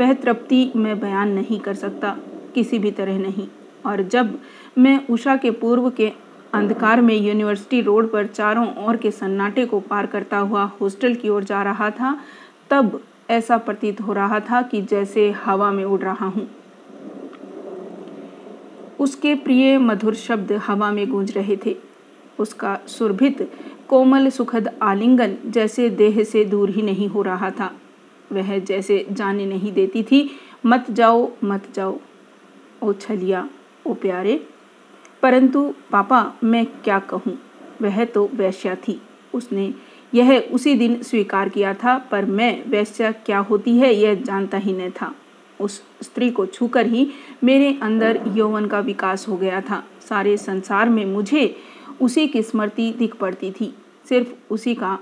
वह 0.01 0.13
तृप्ति 0.13 0.71
मैं 0.75 0.99
बयान 0.99 1.31
नहीं 1.31 1.59
कर 1.59 1.73
सकता। 1.73 2.17
किसी 2.55 2.79
भी 2.79 2.91
तरह 2.91 3.19
नहीं। 3.19 3.47
और 3.85 4.01
जब 4.01 4.37
मैं 4.77 5.07
उषा 5.07 5.35
के 5.35 5.51
पूर्व 5.51 5.89
के 5.89 6.11
अंधकार 6.53 7.01
में 7.01 7.15
यूनिवर्सिटी 7.15 7.81
रोड 7.81 8.11
पर 8.11 8.27
चारों 8.27 8.67
ओर 8.77 8.97
के 8.97 9.11
सन्नाटे 9.11 9.65
को 9.65 9.79
पार 9.79 10.05
करता 10.05 10.37
हुआ 10.37 10.63
हॉस्टल 10.81 11.15
की 11.15 11.29
ओर 11.29 11.43
जा 11.43 11.61
रहा 11.63 11.89
था, 11.89 12.17
तब 12.69 12.99
ऐसा 13.29 13.57
प्रतीत 13.57 14.01
हो 14.01 14.13
रहा 14.13 14.39
था 14.39 14.61
कि 14.61 14.81
जैसे 14.81 15.29
हवा 15.31 15.71
में 15.71 15.83
उड़ 15.83 16.01
रहा 16.01 16.25
हूँ। 16.25 16.47
उसके 18.99 19.35
प्रिय 19.35 19.77
मधुर 19.77 20.15
शब्द 20.15 20.51
हवा 20.51 20.91
में 20.91 21.07
गूंज 21.09 21.31
रहे 21.31 21.57
थे। 21.65 21.75
उसका 22.39 22.79
सुरभित, 22.87 23.49
कोमल, 23.87 24.29
सुखद 24.29 24.69
आलिंगन 24.81 25.37
जैसे 25.47 25.89
देह 25.89 26.23
से 26.23 26.43
दूर 26.45 26.69
ही 26.69 26.81
नहीं 26.81 27.07
हो 27.07 27.21
रहा 27.21 27.49
था। 27.51 27.71
वह 28.31 28.57
जैसे 28.59 29.05
जाने 29.11 29.45
नहीं 29.45 29.71
देती 29.73 30.03
थी, 30.03 30.29
मत 30.65 30.91
जाओ 30.91 31.29
मत 31.43 31.63
जाओ, 31.75 31.99
ओ 32.83 32.93
छलिया। 32.93 33.47
ओ 33.87 33.93
प्यारे, 33.93 34.47
परंतु, 35.21 35.73
पापा, 35.91 36.33
मैं 36.43 36.65
क्या 36.65 36.99
कहूँ? 36.99 37.39
वह 37.81 38.05
तो 38.05 38.29
वैश्या 38.33 38.75
थी। 38.75 39.01
उसने 39.33 39.73
यह 40.13 40.49
उसी 40.51 40.75
दिन 40.75 41.01
स्वीकार 41.03 41.49
किया 41.49 41.73
था, 41.73 41.97
पर 41.97 42.25
मैं, 42.25 42.63
वैश्या 42.67 43.11
क्या 43.11 43.39
होती 43.39 43.77
है, 43.77 43.93
यह 43.93 44.13
जानता 44.13 44.57
ही 44.57 44.73
नहीं 44.73 44.91
था। 44.91 45.15
उस 45.61 45.83
स्त्री 46.03 46.31
को 46.31 46.45
छूकर 46.45 46.85
ही 46.85 47.11
मेरे 47.43 47.79
अंदर 47.81 48.21
यौवन 48.27 48.65
का 48.65 48.79
विकास 48.79 49.27
हो 49.27 49.37
गया 49.37 49.61
था। 49.61 49.83
सारे 50.09 50.37
संसार 50.37 50.89
में 50.89 51.05
मुझे 51.05 51.55
उसी 52.01 52.27
की 52.27 52.43
स्मृति 52.43 52.91
दिख 52.91 53.15
पड़ती 53.15 53.51
थी। 53.51 53.75
सिर्फ़ 54.09 54.53
उसी 54.53 54.75
का 54.75 54.99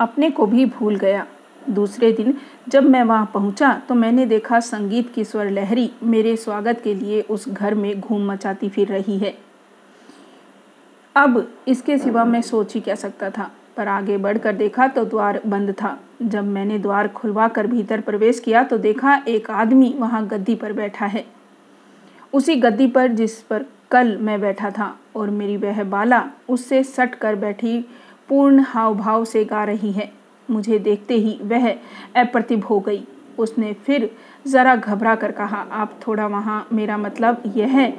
अपने 0.00 0.30
को 0.30 0.46
भी 0.46 0.64
भूल 0.64 0.96
गया। 0.96 1.26
दूसरे 1.70 2.10
दिन 2.12 2.34
जब 2.68 2.84
मैं 2.84 3.02
वहाँ 3.04 3.30
पहुँचा 3.34 3.72
तो 3.88 3.94
मैंने 3.94 4.26
देखा 4.26 4.60
संगीत 4.60 5.12
की 5.14 5.24
स्वर 5.24 5.50
लहरी 5.50 5.90
मेरे 6.04 6.36
स्वागत 6.36 6.80
के 6.84 6.94
लिए 6.94 7.20
उस 7.22 7.48
घर 7.48 7.74
में 7.74 8.00
घूम 8.00 8.30
मचाती 8.30 8.68
फिर 8.68 8.88
रही 8.88 9.18
है। 9.18 9.34
अब 11.16 11.46
इसके 11.68 11.98
सिवा 11.98 12.24
मैं 12.24 12.42
सोच 12.42 12.74
ही 12.74 12.80
क्या 12.80 12.94
सकता 12.94 13.30
था, 13.30 13.50
पर 13.76 13.88
आगे 13.88 14.16
बढ़कर 14.18 14.52
देखा 14.54 14.86
तो 14.88 15.04
द्वार 15.04 15.40
बंद 15.46 15.72
था। 15.72 15.98
जब 16.22 16.44
मैंने 16.44 16.78
द्वार 16.78 17.08
खुलवा 17.08 17.48
कर 17.48 17.66
भीतर 17.66 18.00
प्रवेश 18.00 18.40
किया 18.40 18.62
तो 18.62 18.78
देखा 18.78 19.14
एक 19.28 19.50
आदमी 19.50 19.94
वहाँ 19.98 20.26
गद्दी 20.26 20.54
पर 20.54 20.72
बैठा 20.72 21.06
है। 21.06 21.24
उसी 22.32 22.54
गद्दी 22.56 22.86
पर 22.86 23.12
जिस 23.12 23.40
पर 23.40 23.64
कल 23.90 24.16
मैं 24.18 24.40
बैठा 24.40 24.70
था 24.70 24.94
और 25.16 25.30
मेरी 25.30 25.56
वह 25.56 25.82
बाला 25.86 26.24
उससे 26.48 26.82
सट 26.84 27.14
कर 27.14 27.36
बैठी 27.36 27.80
पूर्ण 28.28 28.64
हाव 28.68 28.94
भाव 28.94 29.24
से 29.24 29.44
गा 29.44 29.64
रही 29.64 29.92
है। 29.92 30.12
मुझे 30.50 30.78
देखते 30.78 31.14
ही 31.14 31.38
वह 31.42 31.68
अप्रतिभ 32.16 32.64
हो 32.64 32.80
गई। 32.80 33.04
उसने 33.38 33.72
फिर 33.72 34.10
ज़रा 34.46 34.76
घबरा 34.76 35.14
कर 35.14 35.32
कहा, 35.32 35.56
आप 35.56 36.00
थोड़ा 36.06 36.26
वहाँ, 36.26 36.68
मेरा 36.72 36.96
मतलब 36.96 37.42
यह 37.56 37.68
है 37.68 37.90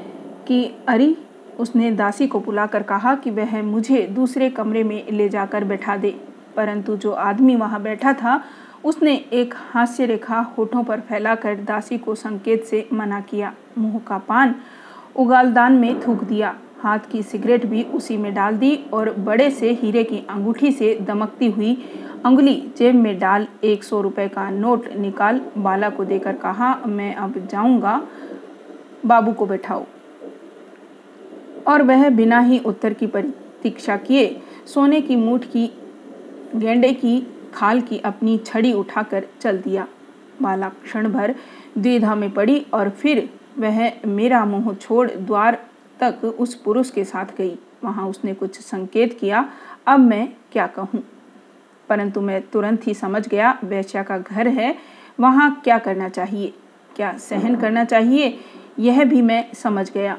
कि 0.47 0.75
अरे! 0.87 1.17
उसने 1.59 1.91
दासी 1.91 2.27
को 2.27 2.39
बुलाकर 2.39 2.83
कहा 2.83 3.15
कि 3.15 3.31
वह 3.31 3.61
मुझे 3.61 4.01
दूसरे 4.07 4.49
कमरे 4.49 4.83
में 4.83 5.11
ले 5.11 5.29
जाकर 5.29 5.63
बैठा 5.63 5.97
दे। 5.97 6.15
परंतु 6.55 6.95
जो 6.97 7.11
आदमी 7.11 7.55
वहाँ 7.55 7.81
बैठा 7.81 8.13
था, 8.13 8.43
उसने 8.83 9.15
एक 9.33 9.53
हास्य 9.55 10.05
रेखा 10.05 10.39
होठों 10.57 10.83
पर 10.83 10.99
फैलाकर 10.99 11.55
दासी 11.55 11.97
को 11.97 12.15
संकेत 12.15 12.63
से 12.63 12.89
मना 12.93 13.19
किया। 13.21 13.53
मुँह 13.77 13.99
का 13.99 14.17
पान 14.17 14.55
उगालदान 15.15 15.73
में 15.73 15.99
थूक 15.99 16.23
दिया। 16.23 16.55
हाथ 16.79 16.99
की 17.11 17.23
सिगरेट 17.23 17.65
भी 17.65 17.83
उसी 17.83 18.17
में 18.17 18.33
डाल 18.33 18.57
दी 18.57 18.75
और 18.93 19.11
बड़े 19.13 19.49
से 19.51 19.71
हीरे 19.73 20.03
की 20.03 20.17
अंगूठी 20.29 20.71
से 20.71 20.93
दमकती 21.01 21.49
हुई 21.51 21.77
अंगुली 22.25 22.55
जेब 22.77 22.95
में 22.95 23.17
डाल 23.19 23.47
एक 23.63 23.83
सौ 23.83 24.01
रुपये 24.01 24.27
का 24.27 24.49
नोट 24.49 24.87
निकाल 24.93 25.41
बाला 25.57 25.89
को 25.89 26.05
देकर 26.05 26.35
कहा, 26.35 26.73
मैं 26.85 27.15
अब 27.15 27.47
जाऊँगा, 27.47 28.01
बाबू 29.05 29.33
को 29.33 29.45
बैठाओ। 29.45 29.85
और 31.67 31.81
वह 31.81 32.09
बिना 32.09 32.39
ही 32.39 32.59
उत्तर 32.59 32.93
की 32.93 33.07
प्रतीक्षा 33.07 33.97
किए 33.97 34.41
सोने 34.65 35.01
की 35.01 35.15
मूठ 35.15 35.45
की, 35.45 35.69
गेंडे 36.55 36.93
की 36.93 37.21
खाल 37.53 37.81
की 37.81 37.99
अपनी 37.99 38.37
छड़ी 38.37 38.73
उठाकर 38.73 39.27
चल 39.41 39.57
दिया। 39.57 39.87
बाला 40.41 40.69
क्षण 40.69 41.09
भर 41.11 41.35
द्विधा 41.77 42.15
में 42.15 42.29
पड़ी 42.31 42.65
और 42.73 42.89
फिर 42.89 43.29
वह 43.57 43.91
मेरा 44.05 44.45
मुँह 44.45 44.73
छोड़ 44.73 45.09
द्वार 45.11 45.57
तक 46.01 46.35
उस 46.39 46.55
पुरुष 46.55 46.89
के 46.89 47.03
साथ 47.03 47.25
गई। 47.37 47.59
वहाँ 47.83 48.07
उसने 48.07 48.33
कुछ 48.33 48.59
संकेत 48.59 49.19
किया, 49.19 49.49
अब 49.87 49.99
मैं 49.99 50.33
क्या 50.51 50.67
कहूँ? 50.67 51.03
परंतु 51.89 52.21
मैं 52.21 52.41
तुरंत 52.41 52.87
ही 52.87 52.93
समझ 52.93 53.27
गया, 53.27 53.59
वैश्या 53.63 54.03
का 54.03 54.17
घर 54.17 54.47
है, 54.47 54.75
वहाँ 55.19 55.61
क्या 55.63 55.77
करना 55.77 56.09
चाहिए? 56.09 56.53
क्या 56.95 57.17
सहन 57.17 57.55
करना 57.55 57.83
चाहिए? 57.83 58.39
यह 58.79 59.03
भी 59.03 59.21
मैं 59.21 59.53
समझ 59.53 59.91
गया। 59.91 60.17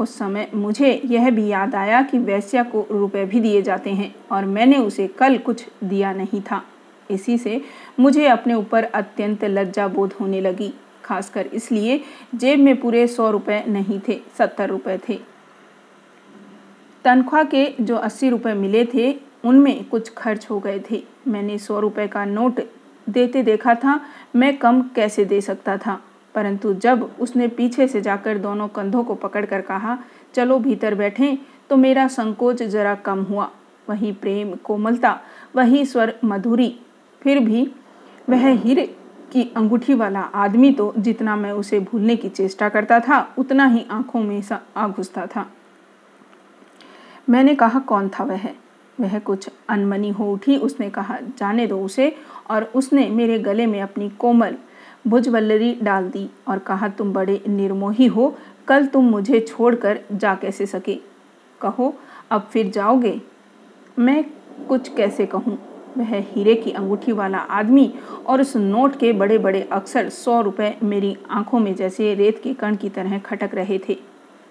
उस 0.00 0.18
समय 0.18 0.50
मुझे 0.54 1.02
यह 1.04 1.30
भी 1.30 1.46
याद 1.46 1.74
आया 1.74 2.02
कि 2.02 2.18
वैश्या 2.18 2.62
को 2.62 2.86
रुपए 2.90 3.24
भी 3.24 3.40
दिए 3.40 3.62
जाते 3.62 3.90
हैं 3.90 4.14
और 4.32 4.44
मैंने 4.44 4.76
उसे 4.76 5.06
कल 5.06 5.38
कुछ 5.38 5.66
दिया 5.84 6.12
नहीं 6.12 6.40
था। 6.40 6.64
इसी 7.10 7.38
से 7.38 7.60
मुझे 8.00 8.26
अपने 8.26 8.54
ऊपर 8.54 8.84
अत्यंत 8.84 9.44
लज्जा 9.44 9.88
बोध 9.88 10.12
होने 10.12 10.40
लगी। 10.40 10.74
खासकर 11.08 11.46
इसलिए 11.52 12.00
जेब 12.34 12.60
में 12.60 12.76
पूरे 12.80 13.06
सौ 13.06 13.30
रुपये 13.30 13.64
नहीं 13.68 14.00
थे, 14.08 14.20
सत्तर 14.38 14.68
रुपये 14.68 14.98
थे। 15.08 15.18
तनख्वाह 17.04 17.44
के 17.44 17.64
जो 17.80 17.96
अस्सी 17.96 18.28
रुपये 18.30 18.54
मिले 18.54 18.84
थे, 18.84 19.12
उनमें 19.44 19.84
कुछ 19.84 20.12
खर्च 20.16 20.46
हो 20.50 20.58
गए 20.60 20.82
थे। 20.90 21.02
मैंने 21.28 21.58
सौ 21.58 21.80
रुपए 21.80 22.06
का 22.06 22.24
नोट 22.24 22.60
देते 23.08 23.42
देखा 23.42 23.74
था, 23.74 24.00
मैं 24.36 24.56
कम 24.58 24.82
कैसे 24.96 25.24
दे 25.24 25.40
सकता 25.40 25.76
था? 25.76 26.00
परंतु 26.34 26.72
जब 26.74 27.10
उसने 27.20 27.46
पीछे 27.48 27.86
से 27.88 28.00
जाकर 28.00 28.38
दोनों 28.38 28.66
कंधों 28.68 29.04
को 29.04 29.14
पकड़कर 29.14 29.60
कहा, 29.60 29.98
चलो 30.34 30.58
भीतर 30.58 30.94
बैठें 30.94 31.36
तो 31.70 31.76
मेरा 31.76 32.06
संकोच 32.08 32.62
जरा 32.62 32.94
कम 32.94 33.22
हुआ। 33.22 33.50
वही 33.88 34.12
प्रेम, 34.12 34.54
कोमलता, 34.54 35.18
वही 35.56 35.84
स्वर 35.84 36.14
मधुरी, 36.24 36.74
फिर 37.22 37.38
भी 37.38 37.70
वह 38.28 38.48
हीरे 38.54 38.94
की 39.32 39.52
अंगूठी 39.56 39.94
वाला 39.94 40.20
आदमी 40.20 40.72
तो 40.72 40.94
जितना 40.98 41.36
मैं 41.36 41.52
उसे 41.52 41.80
भूलने 41.80 42.16
की 42.16 42.28
चेष्टा 42.28 42.68
करता 42.68 43.00
था, 43.00 43.34
उतना 43.38 43.66
ही 43.66 43.86
आँखों 43.90 44.20
में 44.20 44.42
आ 44.76 44.88
घुसता 44.88 45.26
था। 45.26 45.50
मैंने 47.30 47.54
कहा, 47.54 47.78
कौन 47.78 48.08
था 48.08 48.24
वह? 48.24 48.48
वह 49.00 49.18
कुछ 49.18 49.50
अनमनी 49.68 50.10
हो 50.10 50.32
उठी, 50.32 50.56
उसने 50.56 50.90
कहा, 50.90 51.18
जाने 51.38 51.66
दो 51.66 51.80
उसे। 51.80 52.16
और 52.50 52.64
उसने 52.64 53.08
मेरे 53.08 53.38
गले 53.38 53.66
में 53.66 53.82
अपनी 53.82 54.08
कोमल 54.08 54.56
भुजवल्लरी 55.06 55.78
डाल 55.82 56.08
दी 56.08 56.30
और 56.48 56.58
कहा, 56.58 56.88
तुम 56.88 57.12
बड़े 57.12 57.42
निर्मोही 57.48 58.06
हो, 58.06 58.38
कल 58.68 58.86
तुम 58.86 59.04
मुझे 59.04 59.40
छोड़कर 59.40 60.00
जा 60.12 60.34
कैसे 60.34 60.66
सके? 60.66 60.98
कहो, 61.60 61.94
अब 62.30 62.42
फिर 62.42 62.70
जाओगे? 62.70 63.20
मैं 63.98 64.24
कुछ 64.68 64.88
कैसे 64.88 65.26
कहूँ? 65.26 65.67
वह 65.96 66.14
हीरे 66.32 66.54
की 66.54 66.70
अंगूठी 66.70 67.12
वाला 67.12 67.38
आदमी 67.38 67.94
और 68.26 68.40
उस 68.40 68.56
नोट 68.56 68.98
के 68.98 69.12
बड़े 69.12 69.38
बड़े 69.38 69.68
अक्षर 69.72 70.08
सौ 70.08 70.40
रुपए 70.40 70.76
मेरी 70.82 71.16
आँखों 71.30 71.58
में 71.58 71.74
जैसे 71.74 72.14
रेत 72.14 72.40
के 72.42 72.54
कण 72.54 72.76
की 72.76 72.88
तरह 72.88 73.18
खटक 73.18 73.50
रहे 73.54 73.80
थे। 73.88 73.98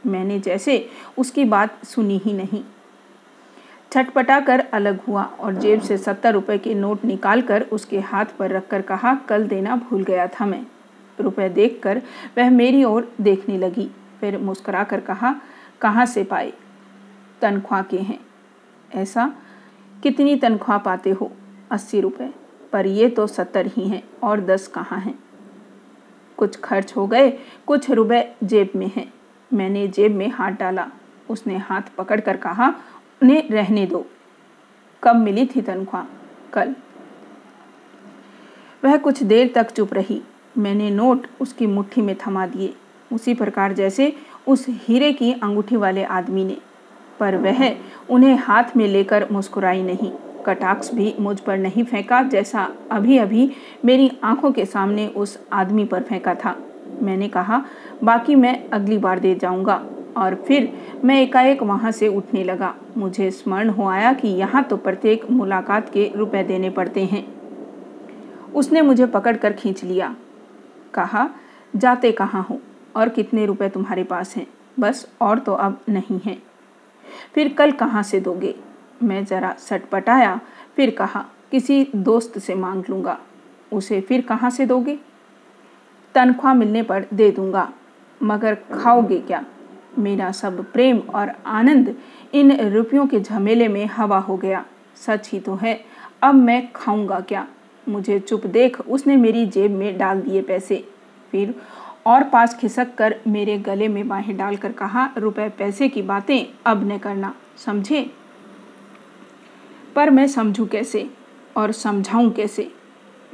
मैंने 0.06 0.40
जैसे 0.40 0.90
उसकी 1.18 1.46
बात 1.46 1.86
सुनी 1.86 2.18
ही 2.18 2.34
नहीं। 2.34 2.64
छटपटा 3.92 4.40
कर 4.40 4.60
अलग 4.60 5.00
हुआ 5.06 5.24
और 5.24 5.56
जेब 5.56 5.82
से 5.82 5.98
सत्तर 5.98 6.34
रुपए 6.34 6.58
के 6.58 6.74
नोट 6.76 7.06
निकालकर 7.06 7.62
उसके 7.62 8.00
हाथ 8.00 8.26
पर 8.40 8.52
रखकर 8.52 8.82
कहा, 8.82 9.16
कल 9.16 9.48
देना 9.48 9.76
भूल 9.76 10.04
गया 10.04 10.28
था 10.28 10.46
मैं। 10.46 10.66
रुपए 11.20 11.50
देखकर 11.50 12.02
वह 12.38 12.50
मेरी 12.50 12.84
ओर 12.84 13.14
देखने 13.22 13.58
लगी। 13.58 13.92
फिर 14.22 14.38
मुस्कुरा 14.38 14.84
कर 14.84 15.00
कहा, 15.00 15.36
कहाँ 15.82 16.06
से 16.06 16.24
पाए? 16.24 16.54
तनख्वाह 17.42 17.82
के 17.82 17.98
हैं। 17.98 18.20
ऐसा? 18.96 19.34
कितनी 20.04 20.36
तनख्वाह 20.36 20.78
पाते 20.78 21.10
हो? 21.10 21.32
अस्सी 21.72 22.02
रुपये 22.02 22.34
पर 22.72 22.86
ये 22.86 23.10
तो 23.10 23.28
सत्तर 23.28 23.66
ही 23.68 23.88
हैं 23.88 24.04
और 24.24 24.42
दस 24.42 24.68
कहाँ 24.68 25.00
हैं? 25.00 25.20
कुछ 26.38 26.60
खर्च 26.60 26.94
हो 26.96 27.08
गए, 27.08 27.40
कुछ 27.68 27.92
रुपए 27.92 28.36
जेब 28.44 28.70
में 28.76 28.92
हैं। 28.96 29.14
मैंने 29.54 29.88
जेब 29.88 30.16
में 30.16 30.30
हाथ 30.30 30.52
डाला। 30.52 30.90
उसने 31.30 31.58
हाथ 31.58 31.82
पकड़कर 31.98 32.38
कहा, 32.38 32.68
उन्हें 33.24 33.50
रहने 33.50 33.86
दो। 33.86 34.06
कब 35.04 35.16
मिली 35.16 35.46
थी 35.46 35.62
तनख्वाह? 35.62 36.06
कल। 36.54 36.76
वह 38.86 38.98
कुछ 38.98 39.24
देर 39.24 39.52
तक 39.56 39.72
चुप 39.72 39.94
रही। 39.94 40.22
मैंने 40.58 40.90
नोट 40.90 41.28
उसकी 41.42 41.68
मुट्ठी 41.68 42.02
में 42.02 42.16
थमा 42.28 42.48
दिए। 42.48 42.76
उसी 43.14 43.34
प्रकार 43.34 43.74
जैसे 43.74 44.16
उस 44.48 44.66
हीरे 44.70 45.14
की 45.14 45.34
अंगूठी 45.34 45.76
वाले 45.76 46.04
आदमी 46.04 46.46
ने 46.46 46.58
पर 47.20 47.36
वह 47.36 47.76
उन्हें 48.10 48.38
हाथ 48.38 48.64
में 48.78 48.88
लेकर 48.88 49.28
मुस्कुराई 49.32 49.82
नहीं। 49.82 50.12
कटाक्ष 50.46 50.94
भी 50.94 51.16
मुझ 51.20 51.40
पर 51.40 51.58
नहीं 51.58 51.84
फेंका 51.84 52.24
जैसा 52.24 52.72
अभी 52.92 53.18
अभी 53.18 53.52
मेरी 53.86 54.12
आँखों 54.24 54.52
के 54.52 54.66
सामने 54.66 55.08
उस 55.08 55.40
आदमी 55.54 55.86
पर 55.86 56.04
फेंका 56.04 56.36
था। 56.36 56.56
मैंने 57.02 57.28
कहा, 57.28 57.66
बाकी 58.04 58.36
मैं 58.36 58.70
अगली 58.70 58.98
बार 58.98 59.20
दे 59.20 59.36
जाऊँगा। 59.36 59.86
और 60.18 60.36
फिर 60.36 60.74
मैं 61.04 61.22
एकाएक 61.22 61.64
वहाँ 61.64 61.92
से 61.92 62.08
उठने 62.08 62.44
लगा। 62.44 62.76
मुझे 62.98 63.32
स्मरण 63.32 63.70
हो 63.70 63.88
आया 63.88 64.14
कि 64.14 64.28
यहाँ 64.28 64.64
तो 64.64 64.78
प्रत्येक 64.78 65.30
मुलाकात 65.32 65.90
के 65.90 66.12
रुपए 66.16 66.44
देने 66.44 66.70
पड़ते 66.70 67.06
हैं। 67.06 67.28
उसने 68.56 68.82
मुझे 68.82 69.06
पकड़कर 69.06 69.54
खींच 69.54 69.84
लिया। 69.84 70.16
कहा, 70.94 71.30
जाते 71.76 72.12
कहाँ 72.12 72.48
हो? 72.50 72.60
और 72.96 73.10
कितने 73.10 73.46
रुपए 73.46 73.70
तुम्हारे 73.70 74.04
पास 74.04 74.36
हैं? 74.36 74.48
बस 74.80 75.12
और 75.22 75.40
तो 75.40 75.54
अब 75.54 75.80
नहीं 75.90 76.20
हैं। 76.26 76.44
फिर 77.36 77.54
कल 77.54 77.72
कहाँ 77.72 78.04
से 78.04 78.20
दोगे? 78.20 78.56
मैं 79.04 79.26
ज़रा 79.26 79.56
सटपटाया, 79.60 80.40
फिर 80.76 80.92
कहा, 80.92 81.26
किसी 81.52 81.88
दोस्त 81.96 82.40
से 82.40 82.56
मांग 82.56 82.84
लूँगा। 82.90 83.20
उसे 83.74 84.02
फिर 84.02 84.22
कहाँ 84.22 84.50
से 84.50 84.66
दोगे? 84.66 85.00
तनख्वाह 86.16 86.54
मिलने 86.54 86.84
पर 86.84 87.06
दे 87.14 87.32
दूँगा। 87.32 87.74
मगर 88.24 88.56
खाओगे 88.56 89.20
क्या? 89.20 89.46
मेरा 90.00 90.32
सब 90.32 90.72
प्रेम 90.74 90.98
और 90.98 91.32
आनंद 91.46 91.96
इन 92.34 92.74
रुपयों 92.74 93.08
के 93.08 93.20
झमेले 93.20 93.68
में 93.68 93.86
हवा 93.86 94.20
हो 94.20 94.38
गया। 94.38 94.66
सच 94.96 95.30
ही 95.34 95.40
तो 95.40 95.56
है। 95.56 95.86
अब 96.22 96.36
मैं 96.36 96.72
खाऊँगा 96.74 97.20
क्या? 97.20 97.48
मुझे 97.90 98.20
चुप 98.20 98.46
देख 98.46 98.82
उसने 98.82 99.16
मेरी 99.16 99.46
जेब 99.46 99.72
में 99.72 99.98
डाल 99.98 100.22
दिए 100.22 100.42
पैसे। 100.42 100.88
फिर 101.32 101.56
और 102.08 102.24
पास 102.24 102.54
खिसक 102.56 102.94
कर 102.96 103.16
मेरे 103.28 103.58
गले 103.58 103.88
में 103.88 104.08
बाहें 104.08 104.36
डालकर 104.38 104.72
कहा, 104.72 105.10
रुपए, 105.18 105.50
पैसे 105.50 105.88
की 105.90 106.02
बातें 106.02 106.46
अब 106.66 106.88
न 106.92 106.98
करना, 106.98 107.34
समझे? 107.58 108.10
पर 109.96 110.10
मैं 110.10 110.28
समझूं 110.28 110.66
कैसे 110.66 111.10
और 111.58 111.72
समझाऊं 111.72 112.30
कैसे? 112.32 112.72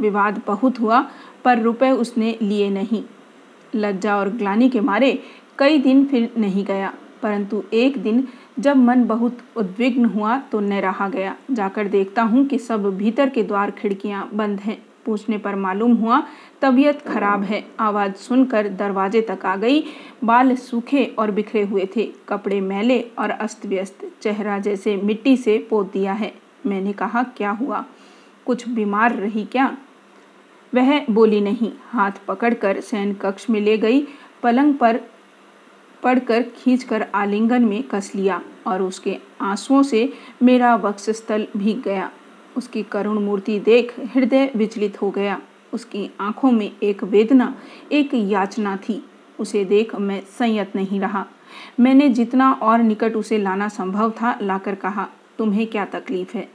विवाद 0.02 0.42
बहुत 0.48 0.80
हुआ, 0.80 1.00
पर 1.44 1.60
रुपए 1.60 1.90
उसने 1.92 2.38
लिए 2.42 2.70
नहीं। 2.70 3.04
लज्जा 3.76 4.16
और 4.18 4.30
ग्लानी 4.30 4.70
के 4.70 4.80
मारे 4.80 5.12
कई 5.58 5.78
दिन 5.78 6.06
फिर 6.06 6.30
नहीं 6.38 6.66
गया, 6.66 6.94
परंतु 7.22 7.64
एक 7.74 8.02
दिन 8.04 8.28
जब 8.60 8.78
मन 8.78 9.04
बहुत 9.04 9.38
उद्विग्न 9.56 10.06
हुआ 10.06 10.38
तो 10.52 10.60
न 10.60 10.74
रहा 10.74 11.10
गया। 11.10 11.36
जाकर 11.52 11.88
देखता 11.88 12.24
हूँ 12.24 12.46
कि 12.46 12.60
सब 12.60 12.90
भीतर 12.98 13.30
के 13.30 13.44
द्वार 13.44 13.72
खिड़कियाँ 13.72 14.30
बंद 14.34 14.60
हैं। 14.60 14.78
पूछने 15.06 15.38
पर 15.38 15.56
मालूम 15.56 15.94
हुआ, 15.94 16.24
तबीयत 16.62 17.02
खराब 17.02 17.44
है। 17.44 17.66
आवाज़ 17.80 18.14
सुनकर 18.14 18.70
दरवाजे 18.70 19.22
तक 19.22 19.46
आ 19.46 19.56
गई। 19.56 19.84
बाल 20.24 20.56
सूखे 20.56 21.06
और 21.20 21.32
बिखरे 21.32 21.62
हुए 21.62 21.90
थे। 21.96 22.12
कपड़े 22.30 22.62
मैले 22.62 23.12
और 23.20 23.30
अस्त 23.30 23.66
व्यस्त 23.66 24.12
चेहरा 24.22 24.60
जैसे 24.60 24.98
मिट्टी 24.98 25.38
से 25.38 25.68
पोत 25.70 25.94
दिया 25.94 26.14
है। 26.14 26.34
मैंने 26.66 26.94
कहा, 26.94 27.24
क्या 27.24 27.50
हुआ? 27.50 27.86
कुछ 28.46 28.70
बीमार 28.70 29.16
रही 29.16 29.44
क्या? 29.44 29.78
वह 30.76 31.06
बोली, 31.10 31.42
नहीं। 31.42 31.72
हाथ 31.90 32.12
पकड़कर 32.28 32.80
सैन 32.80 33.14
कक्ष 33.14 33.50
में 33.50 33.62
ले 33.62 33.78
गई। 33.78 34.08
पलंग 34.44 34.74
पर 34.74 35.00
पढ़कर 36.04 36.44
खींचकर 36.44 37.08
आलिंगन 37.16 37.66
में 37.66 37.84
कस 37.84 38.12
लिया 38.16 38.42
और 38.68 38.82
उसके 38.82 39.18
आंसुओं 39.42 39.84
से 39.84 40.14
मेरा 40.44 40.76
वक्षस्थल 40.76 41.48
भीग 41.58 41.82
गया। 41.82 42.12
उसकी 42.58 42.84
करुण 42.84 43.20
मूर्ति 43.20 43.60
देख 43.60 43.96
हृदय 44.00 44.52
विचलित 44.56 45.02
हो 45.02 45.12
गया। 45.12 45.42
उसकी 45.74 46.12
आँखों 46.20 46.52
में 46.52 46.72
एक 46.84 47.04
वेदना, 47.04 47.56
एक 47.92 48.10
याचना 48.14 48.78
थी। 48.78 49.06
उसे 49.40 49.66
देख 49.66 49.96
मैं 49.96 50.22
संयत 50.22 50.76
नहीं 50.76 51.00
रहा। 51.00 51.26
मैंने 51.80 52.10
जितना 52.10 52.52
और 52.52 52.80
निकट 52.80 53.16
उसे 53.16 53.38
लाना 53.38 53.68
संभव 53.68 54.12
था, 54.12 54.40
लाकर 54.42 54.76
कहा, 54.76 55.08
तुम्हें 55.38 55.68
क्या 55.68 55.86
तकलीफ़ 55.86 56.38
है? 56.38 56.50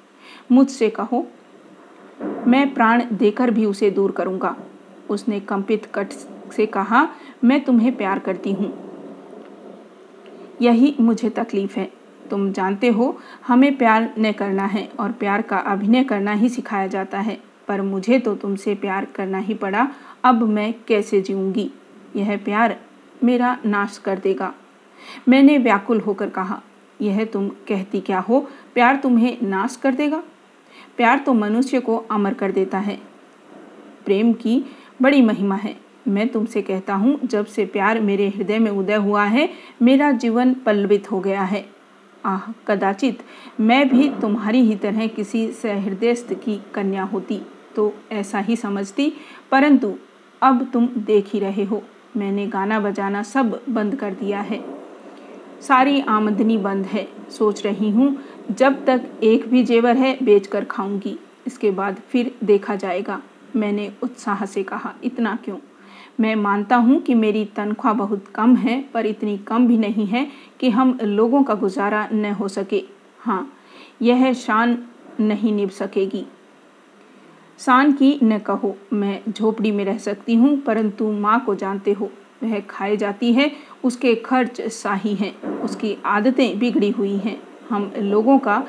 मुझसे 0.52 0.90
कहो। 0.90 1.26
मैं 2.46 2.74
प्राण 2.74 3.04
देकर 3.12 3.50
भी 3.50 3.64
उसे 3.64 3.90
दूर 3.90 4.10
करूँगा। 4.10 4.56
उसने 5.10 5.40
कंपित 5.40 5.86
कट 5.94 6.10
से 6.52 6.66
कहा, 6.66 7.08
मैं 7.44 7.64
तुम्हें 7.64 7.96
प्यार 7.96 8.18
करती 8.18 8.52
हूँ। 8.52 8.88
यही 10.62 10.96
मुझे 11.00 11.30
तकलीफ़ 11.30 11.78
है। 11.78 11.97
तुम 12.30 12.52
जानते 12.52 12.88
हो, 12.88 13.18
हमें 13.46 13.76
प्यार 13.78 14.14
न 14.18 14.32
करना 14.32 14.64
है 14.64 14.88
और 15.00 15.12
प्यार 15.12 15.42
का 15.42 15.56
अभिनय 15.56 16.04
करना 16.04 16.32
ही 16.32 16.48
सिखाया 16.48 16.86
जाता 16.86 17.20
है। 17.20 17.38
पर 17.68 17.82
मुझे 17.82 18.18
तो 18.18 18.34
तुमसे 18.34 18.74
प्यार 18.74 19.04
करना 19.04 19.38
ही 19.38 19.54
पड़ा, 19.54 19.88
अब 20.24 20.42
मैं 20.42 20.74
कैसे 20.88 21.20
जीऊँगी? 21.20 21.70
यह 22.16 22.36
प्यार 22.36 22.76
मेरा 23.24 23.58
नाश 23.66 23.98
कर 23.98 24.18
देगा। 24.18 24.54
मैंने 25.28 25.58
व्याकुल 25.58 26.00
होकर 26.00 26.30
कहा, 26.30 26.60
यह 27.00 27.24
तुम 27.24 27.48
कहती 27.48 28.00
क्या 28.00 28.18
हो? 28.18 28.40
प्यार 28.74 28.96
तुम्हें 28.96 29.38
नाश 29.42 29.76
कर 29.76 29.94
देगा? 29.94 30.22
प्यार 30.96 31.18
तो 31.18 31.34
मनुष्य 31.34 31.80
को 31.80 31.96
अमर 31.96 32.34
कर 32.34 32.52
देता 32.52 32.78
है। 32.78 32.98
प्रेम 34.04 34.32
की 34.32 34.64
बड़ी 35.02 35.22
महिमा 35.22 35.54
है। 35.54 35.76
मैं 36.08 36.28
तुमसे 36.28 36.62
कहता 36.62 36.94
हूँ, 36.94 37.18
जब 37.24 37.46
से 37.46 37.64
प्यार 37.66 38.00
मेरे 38.00 38.28
हृदय 38.28 38.58
में 38.58 38.70
उदय 38.70 38.94
हुआ 38.94 39.24
है, 39.24 39.48
मेरा 39.82 40.10
जीवन 40.12 40.54
पल्लवित 40.54 41.10
हो 41.10 41.20
गया 41.20 41.42
है। 41.42 41.77
आह, 42.24 42.50
कदाचित 42.66 43.22
मैं 43.60 43.88
भी 43.88 44.08
तुम्हारी 44.20 44.60
ही 44.60 44.74
तरह 44.76 45.06
किसी 45.06 45.46
सहृदयस्थ 45.52 46.32
की 46.34 46.60
कन्या 46.74 47.02
होती 47.02 47.40
तो 47.76 47.92
ऐसा 48.12 48.38
ही 48.38 48.56
समझती। 48.56 49.12
परंतु 49.50 49.94
अब 50.42 50.68
तुम 50.72 50.88
देख 50.98 51.32
ही 51.32 51.38
रहे 51.40 51.64
हो, 51.64 51.82
मैंने 52.16 52.46
गाना 52.46 52.80
बजाना 52.80 53.22
सब 53.22 53.60
बंद 53.68 53.94
कर 53.94 54.14
दिया 54.14 54.40
है। 54.40 54.62
सारी 55.62 56.00
आमदनी 56.00 56.56
बंद 56.58 56.86
है, 56.86 57.06
सोच 57.30 57.64
रही 57.66 57.90
हूँ, 57.90 58.16
जब 58.50 58.84
तक 58.86 59.08
एक 59.22 59.48
भी 59.48 59.62
जेवर 59.64 59.96
है 59.96 60.16
बेच 60.22 60.46
कर 60.46 60.64
खाऊँगी। 60.64 61.18
इसके 61.46 61.70
बाद 61.70 62.00
फिर 62.08 62.34
देखा 62.44 62.74
जाएगा, 62.76 63.20
मैंने 63.56 63.90
उत्साह 64.02 64.44
से 64.46 64.62
कहा, 64.62 64.94
इतना 65.04 65.38
क्यों? 65.44 65.56
मैं 66.20 66.34
मानता 66.36 66.76
हूँ 66.76 67.00
कि 67.00 67.14
मेरी 67.14 67.44
तनख्वाह 67.44 67.94
बहुत 67.94 68.28
कम 68.28 68.56
है, 68.56 68.80
पर 68.94 69.06
इतनी 69.06 69.36
कम 69.38 69.66
भी 69.66 69.78
नहीं 69.78 70.06
है 70.06 70.26
कि 70.60 70.70
हम 70.70 70.98
लोगों 71.02 71.42
का 71.42 71.54
गुजारा 71.54 72.08
न 72.12 72.32
हो 72.32 72.48
सके। 72.48 72.82
हाँ 73.20 73.52
यह 74.02 74.32
शान 74.32 74.78
नहीं 75.20 75.52
निभ 75.52 75.70
सकेगी। 75.70 76.24
शान 77.58 77.92
की 77.92 78.18
न 78.22 78.38
कहो, 78.38 78.76
मैं 78.92 79.20
झोपड़ी 79.28 79.72
में 79.72 79.84
रह 79.84 79.98
सकती 79.98 80.34
हूँ, 80.34 80.56
परंतु 80.60 81.10
माँ 81.12 81.40
को 81.44 81.54
जानते 81.54 81.92
हो, 81.92 82.10
वह 82.42 82.60
खाए 82.60 82.96
जाती 82.96 83.32
है, 83.32 83.50
उसके 83.84 84.14
खर्च 84.14 84.60
शाही 84.60 85.14
हैं, 85.14 85.34
उसकी 85.42 85.96
आदतें 86.06 86.58
बिगड़ी 86.58 86.90
हुई 86.90 87.16
हैं। 87.16 87.40
हम 87.70 87.92
लोगों 87.96 88.38
का 88.38 88.62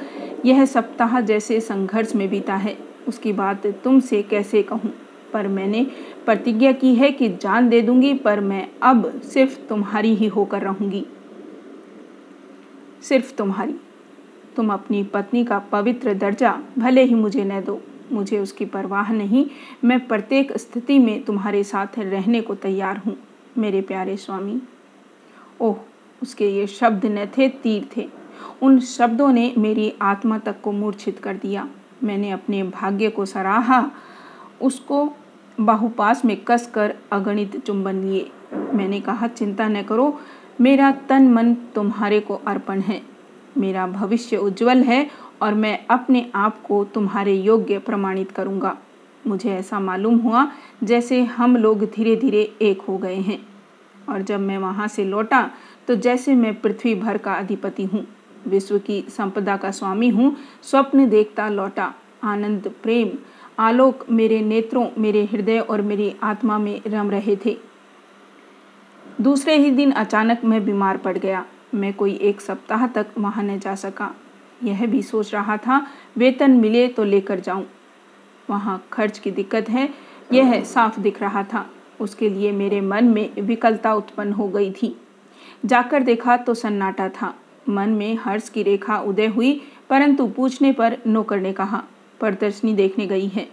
यह 0.45 0.65
सप्ताह 0.65 1.19
जैसे 1.21 1.59
संघर्ष 1.59 2.15
में 2.15 2.29
बीता 2.29 2.55
है, 2.55 2.77
उसकी 3.07 3.33
बात 3.33 3.67
तुमसे 3.83 4.21
कैसे 4.23 4.63
कहूँ? 4.63 4.93
पर 5.34 5.48
मैंने 5.48 5.84
प्रतिज्ञा 6.26 6.72
की 6.72 6.94
है 6.96 7.12
कि 7.12 7.30
जान 7.30 7.70
दे 7.70 7.82
दूँगी, 7.82 8.13
पर 8.13 8.39
मैं 8.39 8.68
अब 8.84 9.22
सिर्फ़ 9.22 9.60
तुम्हारी 9.60 10.15
ही 10.15 10.28
होकर 10.28 10.62
रहूँगी। 10.62 11.06
सिर्फ़ 13.02 13.36
तुम्हारी। 13.36 13.76
तुम 14.56 14.74
अपनी 14.74 15.04
पत्नी 15.04 15.44
का 15.46 15.60
पवित्र 15.60 16.13
दर्जा 16.13 16.60
भले 16.78 17.04
ही 17.04 17.15
मुझे 17.15 17.44
न 17.44 17.62
दो, 17.62 17.82
मुझे 18.12 18.39
उसकी 18.39 18.65
परवाह 18.65 19.12
नहीं। 19.13 19.46
मैं 19.84 20.08
प्रत्येक 20.08 20.58
स्थिति 20.58 21.00
में 21.00 21.24
तुम्हारे 21.24 21.63
साथ 21.63 22.00
रहने 22.00 22.42
को 22.42 22.56
तैयार 22.56 22.98
हूँ, 22.98 23.18
मेरे 23.58 23.82
प्यारे 23.82 24.18
स्वामी। 24.18 24.62
ओह, 25.62 25.76
उसके 26.22 26.50
ये 26.50 26.68
शब्द 26.68 27.06
न 27.06 27.26
थे, 27.38 27.50
तीर 27.50 27.88
थे। 27.98 28.08
उन 28.62 28.80
शब्दों 28.80 29.32
ने 29.32 29.54
मेरी 29.58 29.94
आत्मा 30.02 30.38
तक 30.38 30.62
को 30.62 30.72
मूर्छित 30.72 31.20
कर 31.20 31.34
दिया। 31.34 31.68
मैंने 32.04 32.32
अपने 32.32 32.63
भाग्य 32.63 33.10
को 33.10 33.26
सराहा, 33.26 33.92
उसको 34.62 35.06
बाहुपास 35.60 36.24
में 36.26 36.36
कस 36.43 36.69
कर 36.74 36.93
अगणित 37.12 37.58
चुंबन 37.58 37.95
लिए। 37.95 38.30
मैंने 38.74 39.00
कहा, 39.00 39.28
चिंता 39.28 39.67
न 39.67 39.82
करो, 39.82 40.19
मेरा 40.62 40.91
तन 41.10 41.28
मन 41.28 41.54
तुम्हारे 41.76 42.19
को 42.19 42.36
अर्पण 42.48 42.80
है। 42.80 43.02
मेरा 43.58 43.88
भविष्य 43.88 44.38
उज्जवल 44.38 44.84
है 44.84 45.10
और 45.41 45.54
मैं 45.54 45.78
अपने 45.88 46.26
आप 46.36 46.62
को 46.62 46.84
तुम्हारे 46.84 47.34
योग्य 47.34 47.78
प्रमाणित 47.80 48.32
करूँगा। 48.32 48.78
मुझे 49.28 49.50
ऐसा 49.50 49.80
मालूम 49.80 50.17
हुआ 50.17 50.48
जैसे 50.84 51.22
हम 51.24 51.58
लोग 51.58 51.84
धीरे 51.86 52.15
धीरे 52.15 52.41
एक 52.62 52.82
हो 52.82 52.98
गए 52.98 53.15
हैं। 53.15 53.39
और 54.10 54.22
जब 54.22 54.39
मैं 54.39 54.58
वहाँ 54.58 54.88
से 54.88 55.04
लौटा 55.06 55.50
तो 55.88 55.95
जैसे 55.95 56.36
मैं 56.36 56.54
पृथ्वी 56.62 56.95
भर 56.95 57.17
का 57.17 57.34
अधिपति 57.34 57.86
हूँ। 57.86 58.06
विश्व 58.48 58.78
की 58.78 59.02
संपदा 59.10 59.58
का 59.58 59.72
स्वामी 59.72 60.10
हूँ, 60.10 60.36
स्वप्न 60.63 61.10
देखता 61.10 61.50
लौटा। 61.50 61.93
आनंद, 62.24 62.72
प्रेम 62.84 63.10
आलोक 63.60 64.06
मेरे 64.10 64.41
नेत्रों, 64.41 64.88
मेरे 64.98 65.26
हृदय 65.26 65.60
और 65.60 65.82
मेरी 65.82 66.15
आत्मा 66.24 66.58
में 66.58 66.82
रम 66.88 67.12
रहे 67.12 67.36
थे। 67.45 67.58
दूसरे 69.22 69.58
ही 69.58 69.72
दिन 69.72 69.91
अचानक 69.91 70.41
मैं 70.45 70.65
बीमार 70.65 70.98
पड़ 70.98 71.17
गया। 71.17 71.45
मैं 71.74 71.93
कोई 71.93 72.13
एक 72.13 72.41
सप्ताह 72.41 72.88
तक 72.88 73.08
वहाँ 73.17 73.43
न 73.43 73.60
जा 73.60 73.76
सका। 73.76 74.15
यह 74.63 74.88
भी 74.88 75.02
सोच 75.02 75.34
रहा 75.34 75.58
था, 75.58 75.88
वेतन 76.17 76.52
मिले 76.52 76.88
तो 76.88 77.04
लेकर 77.04 77.39
जाऊँ। 77.39 77.65
वहाँ 78.50 78.84
खर्च 78.93 79.19
की 79.19 79.32
दिक्कत 79.32 79.69
है, 79.69 79.89
यह 80.34 80.63
साफ़ 80.63 81.00
दिख 81.00 81.22
रहा 81.22 81.43
था। 81.43 81.69
उसके 82.00 82.30
लिए 82.30 82.52
मेरे 82.52 82.82
मन 82.82 83.06
में 83.06 83.41
विकलता 83.41 83.93
उत्पन्न 83.93 84.34
हो 84.34 84.48
गई 84.48 84.72
थी। 84.72 84.95
जाकर 85.65 86.04
देखा 86.04 86.38
तो 86.38 86.54
सन्नाटा 86.54 87.10
था। 87.10 87.36
मन 87.69 87.89
में 87.89 88.17
हर्ष 88.22 88.50
की 88.50 88.63
रेखा 88.63 89.00
उदय 89.00 89.28
हुई, 89.28 89.62
परंतु 89.89 90.28
पूछने 90.28 90.72
पर 90.72 90.98
नौकर 91.08 91.39
ने 91.39 91.54
कहा 91.54 91.84
प्रदर्शनी 92.19 92.73
देखने 92.73 93.08
गई 93.08 93.27
है। 93.27 93.47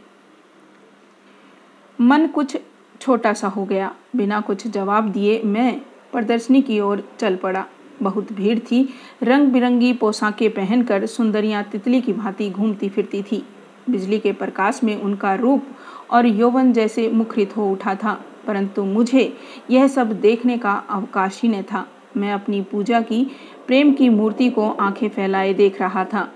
मन 2.00 2.26
कुछ 2.26 2.56
छोटा 3.00 3.32
सा 3.32 3.48
हो 3.48 3.64
गया। 3.64 3.94
बिना 4.16 4.40
कुछ 4.40 4.66
जवाब 4.66 5.08
दिए 5.08 5.42
मैं 5.42 5.80
प्रदर्शनी 6.12 6.62
की 6.62 6.80
ओर 6.80 7.08
चल 7.18 7.36
पड़ा। 7.36 7.64
बहुत 8.02 8.32
भीड़ 8.32 8.58
थी। 8.58 8.88
रंग 9.22 9.48
बिरंगी 9.48 9.92
पोशाकें 9.92 10.50
पहनकर 10.50 11.06
सुंदरियाँ 11.06 11.62
तितली 11.64 12.00
की 12.00 12.12
भांति 12.12 12.50
घूमती 12.50 12.88
फिरती 12.88 13.22
थी। 13.22 13.42
बिजली 13.90 14.18
के 14.18 14.32
प्रकाश 14.32 14.80
में 14.84 15.00
उनका 15.02 15.34
रूप 15.34 15.62
और 16.10 16.26
यौवन 16.26 16.72
जैसे 16.72 17.08
मुखरित 17.10 17.56
हो 17.56 17.70
उठा 17.72 17.94
था, 17.94 18.24
परंतु 18.46 18.84
मुझे 18.84 19.36
यह 19.70 19.86
सब 19.88 20.20
देखने 20.20 20.58
का 20.58 20.72
अवकाश 20.72 21.42
ही 21.42 21.48
न 21.48 21.62
था। 21.62 21.86
मैं 22.16 22.32
अपनी 22.32 22.60
पूजा 22.62 23.00
की, 23.00 23.24
प्रेम 23.66 23.92
की 23.92 24.08
मूर्ति 24.08 24.50
को 24.50 24.70
आँखें 24.70 25.08
फैलाए 25.08 25.54
देख 25.54 25.80
रहा 25.80 26.04
था। 26.04 26.32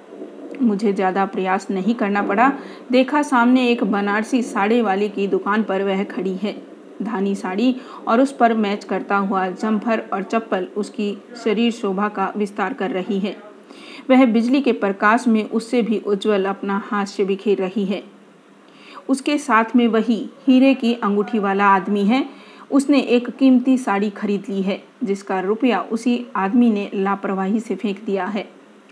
मुझे 0.60 0.92
ज़्यादा 0.92 1.24
प्रयास 1.26 1.66
नहीं 1.70 1.94
करना 1.94 2.22
पड़ा। 2.22 2.52
देखा 2.92 3.22
सामने 3.22 3.68
एक 3.68 3.84
बनारसी 3.84 4.42
साड़ी 4.42 4.80
वाली 4.82 5.08
की 5.08 5.26
दुकान 5.26 5.62
पर 5.62 5.82
वह 5.82 6.02
खड़ी 6.04 6.34
है। 6.34 6.56
धानी 7.02 7.34
साड़ी 7.34 7.74
और 8.08 8.20
उस 8.20 8.32
पर 8.32 8.54
मैच 8.54 8.84
करता 8.84 9.16
हुआ 9.16 9.46
जम्फर 9.48 10.02
और 10.12 10.22
चप्पल 10.22 10.66
उसकी 10.76 11.16
शरीर 11.44 11.72
शोभा 11.72 12.08
का 12.08 12.32
विस्तार 12.36 12.72
कर 12.72 12.90
रही 12.90 13.18
है। 13.18 13.36
वह 14.10 14.24
बिजली 14.26 14.60
के 14.60 14.72
प्रकाश 14.72 15.26
में 15.28 15.42
उससे 15.44 15.82
भी 15.82 15.98
उज्जवल 15.98 16.44
अपना 16.44 16.82
हास्य 16.84 17.24
बिखेर 17.24 17.58
रही 17.58 17.84
है। 17.84 18.02
उसके 19.08 19.38
साथ 19.38 19.76
में 19.76 19.86
वही 19.88 20.18
हीरे 20.46 20.74
की 20.74 20.94
अंगूठी 20.94 21.38
वाला 21.38 21.66
आदमी 21.66 22.04
है। 22.04 22.24
उसने 22.70 23.00
एक 23.00 23.28
कीमती 23.30 23.76
साड़ी 23.78 24.10
खरीद 24.10 24.44
ली 24.48 24.62
है, 24.62 24.82
जिसका 25.04 25.40
रुपया 25.40 25.80
उसी 25.82 26.24
आदमी 26.36 26.70
ने 26.70 26.90
लापरवाही 26.94 27.60
से 27.60 27.74
फेंक 27.74 28.04
दिया 28.04 28.26
है। 28.26 28.48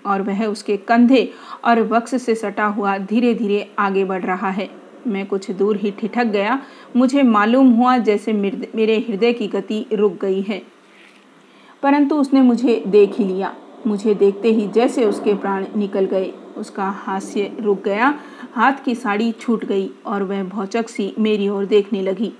और 0.06 0.22
वह 0.22 0.46
उसके 0.46 0.76
कंधे 0.76 1.32
और 1.64 1.80
वक्स 1.80 2.22
से 2.22 2.34
सटा 2.34 2.66
हुआ 2.66 2.98
धीरे 2.98 3.34
धीरे 3.34 3.70
आगे 3.78 4.04
बढ़ 4.04 4.24
रहा 4.24 4.50
है। 4.50 4.70
मैं 5.06 5.26
कुछ 5.26 5.50
दूर 5.50 5.76
ही 5.76 5.90
ठिठक 5.90 6.24
गया। 6.24 6.58
मुझे 6.96 7.22
मालूम 7.22 7.70
हुआ 7.70 7.98
जैसे 7.98 8.32
मेरे 8.32 8.98
हृदय 9.08 9.32
की 9.32 9.46
गति 9.46 9.86
रुक 9.92 10.18
गई 10.20 10.40
है। 10.42 10.62
परंतु 11.82 12.16
उसने 12.16 12.42
मुझे 12.42 12.84
देख 12.86 13.14
ही 13.18 13.24
लिया। 13.24 13.54
मुझे 13.86 14.14
देखते 14.14 14.48
ही 14.48 14.68
जैसे 14.68 15.04
उसके 15.04 15.34
प्राण 15.34 15.64
निकल 15.76 16.04
गए, 16.04 16.32
उसका 16.56 16.88
हास्य 16.90 17.56
रुक 17.60 17.82
गया। 17.84 18.14
हाथ 18.52 18.72
की 18.84 18.94
साड़ी 18.94 19.32
छूट 19.32 19.64
गई 19.64 19.90
और 20.06 20.22
वह 20.22 20.42
भौचक 20.44 20.88
सी 20.88 21.14
मेरी 21.18 21.48
ओर 21.48 21.64
देखने 21.64 22.02
लगी। 22.02 22.32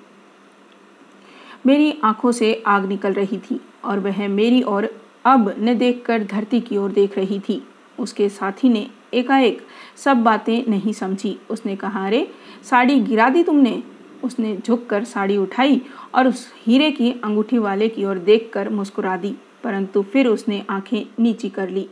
मेरी 1.66 1.99
आँखों 2.05 2.33
से 2.33 2.62
आग 2.66 2.87
निकल 2.87 3.12
रही 3.12 3.38
थी 3.38 3.61
और 3.85 3.99
वह 3.99 4.29
मेरी 4.29 4.62
ओर 4.62 4.88
अब 5.28 5.54
न 5.58 5.78
देखकर 5.78 6.24
धरती 6.24 6.60
की 6.60 6.76
ओर 6.76 6.90
देख 6.90 7.18
रही 7.18 7.40
थी। 7.40 7.68
उसके 7.98 8.28
साथी 8.28 8.68
ने 8.68 8.90
एकाएक 9.14 9.62
सब 9.96 10.16
बातें 10.16 10.64
नहीं 10.68 10.92
समझी। 10.92 11.40
उसने 11.50 11.76
कहा, 11.76 12.06
अरे, 12.06 12.30
साड़ी 12.62 13.00
गिरा 13.00 13.28
दी 13.28 13.42
तुमने? 13.42 13.82
उसने 14.24 14.56
झुककर 14.56 15.04
साड़ी 15.04 15.36
उठाई 15.36 15.82
और 16.14 16.28
उस 16.28 16.52
हीरे 16.66 16.90
की 16.90 17.12
अंगूठी 17.12 17.58
वाले 17.58 17.88
की 17.88 18.04
ओर 18.04 18.18
देखकर 18.18 18.68
मुस्कुरा 18.68 19.16
दी, 19.16 19.34
परंतु 19.64 20.02
फिर 20.02 20.26
उसने 20.26 20.66
आँखें 20.70 21.06
नीची 21.20 21.48
कर 21.48 21.68
ली। 21.68 21.88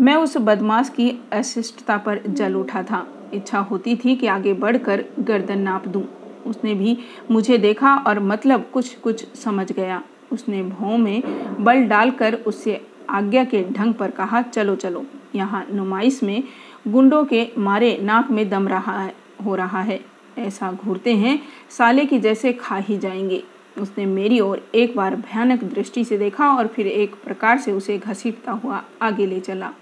मैं 0.00 0.16
उस 0.16 0.36
बदमाश 0.36 0.88
की 0.88 1.22
अशिष्टता 1.32 1.96
पर 1.96 2.20
जल 2.28 2.54
उठा 2.54 2.82
था। 2.82 3.30
इच्छा 3.34 3.58
होती 3.58 3.96
थी 3.96 4.16
कि 4.16 4.26
आगे 4.26 4.52
बढ़कर 4.52 5.04
गर्दन 5.18 5.58
नाप 5.58 5.88
दूँ। 5.88 6.04
उसने 6.46 6.74
भी 6.74 6.98
मुझे 7.30 7.58
देखा 7.58 7.94
और 7.96 8.20
मतलब 8.20 8.70
कुछ 8.72 8.94
कुछ 8.94 9.26
समझ 9.34 9.72
गया। 9.72 10.02
उसने 10.32 10.62
भौं 10.62 10.98
में 10.98 11.22
बल 11.64 11.84
डालकर 11.84 12.34
उससे 12.34 12.86
आज्ञा 13.10 13.44
के 13.44 13.64
ढंग 13.72 13.94
पर 13.94 14.10
कहा, 14.10 14.42
चलो 14.42 14.76
चलो। 14.76 15.06
यहाँ 15.34 15.66
नुमाइश 15.72 16.22
में 16.22 16.44
गुंडों 16.88 17.24
के 17.24 17.48
मारे 17.58 17.98
नाक 18.02 18.30
में 18.30 18.48
दम 18.48 18.68
रहा 18.68 19.02
है, 19.02 19.14
हो 19.44 19.54
रहा 19.54 19.80
है। 19.80 20.00
ऐसा 20.38 20.72
घूरते 20.72 21.14
हैं, 21.16 21.42
साले 21.70 22.06
की 22.06 22.18
जैसे 22.18 22.52
खा 22.52 22.76
ही 22.76 22.98
जाएँगे। 22.98 23.44
उसने 23.78 24.06
मेरी 24.06 24.40
ओर 24.40 24.68
एक 24.74 24.96
बार 24.96 25.16
भयानक 25.16 25.64
दृष्टि 25.64 26.04
से 26.04 26.18
देखा 26.18 26.50
और 26.50 26.66
फिर 26.66 26.86
एक 26.86 27.14
प्रकार 27.14 27.58
से 27.58 27.72
उसे 27.72 27.98
घसीटता 27.98 28.52
हुआ 28.52 28.84
आगे 29.02 29.26
ले 29.26 29.40
चला। 29.40 29.72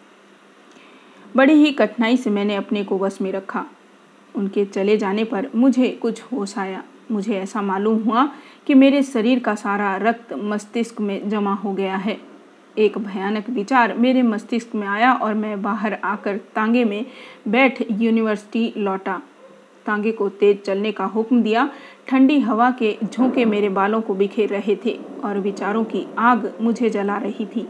बड़ी 1.36 1.52
ही 1.52 1.72
कठिनाई 1.72 2.16
से 2.16 2.30
मैंने 2.30 2.56
अपने 2.56 2.84
को 2.84 2.98
वश 2.98 3.18
में 3.20 3.32
रखा। 3.32 3.66
उनके 4.34 4.64
चले 4.64 4.96
जाने 4.96 5.24
पर 5.24 5.50
मुझे 5.54 5.88
कुछ 5.88 6.22
होश 6.22 6.58
आया। 6.58 6.82
मुझे 7.10 7.34
ऐसा 7.34 7.62
मालूम 7.62 8.02
हुआ 8.02 8.28
कि 8.66 8.74
मेरे 8.74 9.02
शरीर 9.02 9.38
का 9.38 9.54
सारा 9.54 9.96
रक्त 9.96 10.32
मस्तिष्क 10.32 11.00
में 11.00 11.28
जमा 11.28 11.54
हो 11.54 11.72
गया 11.72 11.96
है। 11.96 12.18
एक 12.78 12.98
भयानक 12.98 13.50
विचार 13.50 13.94
मेरे 13.94 14.22
मस्तिष्क 14.22 14.74
में 14.74 14.86
आया 14.86 15.12
और 15.12 15.34
मैं 15.34 15.62
बाहर 15.62 15.92
आकर 16.04 16.36
तांगे 16.36 16.84
में 16.84 17.06
बैठ 17.48 17.82
यूनिवर्सिटी 17.90 18.72
लौटा। 18.76 19.22
तांगे 19.86 20.12
को 20.12 20.28
तेज 20.28 20.62
चलने 20.62 20.92
का 20.92 21.04
हुक्म 21.04 21.42
दिया। 21.42 21.70
ठंडी 22.08 22.38
हवा 22.40 22.70
के 22.70 22.96
झोंके 23.04 23.44
मेरे 23.44 23.68
बालों 23.68 24.00
को 24.00 24.14
बिखेर 24.14 24.48
रहे 24.48 24.76
थे 24.76 24.98
और 25.24 25.38
विचारों 25.38 25.84
की 25.84 26.06
आग 26.18 26.52
मुझे 26.60 26.90
जला 26.90 27.16
रही 27.16 27.46
थी। 27.46 27.68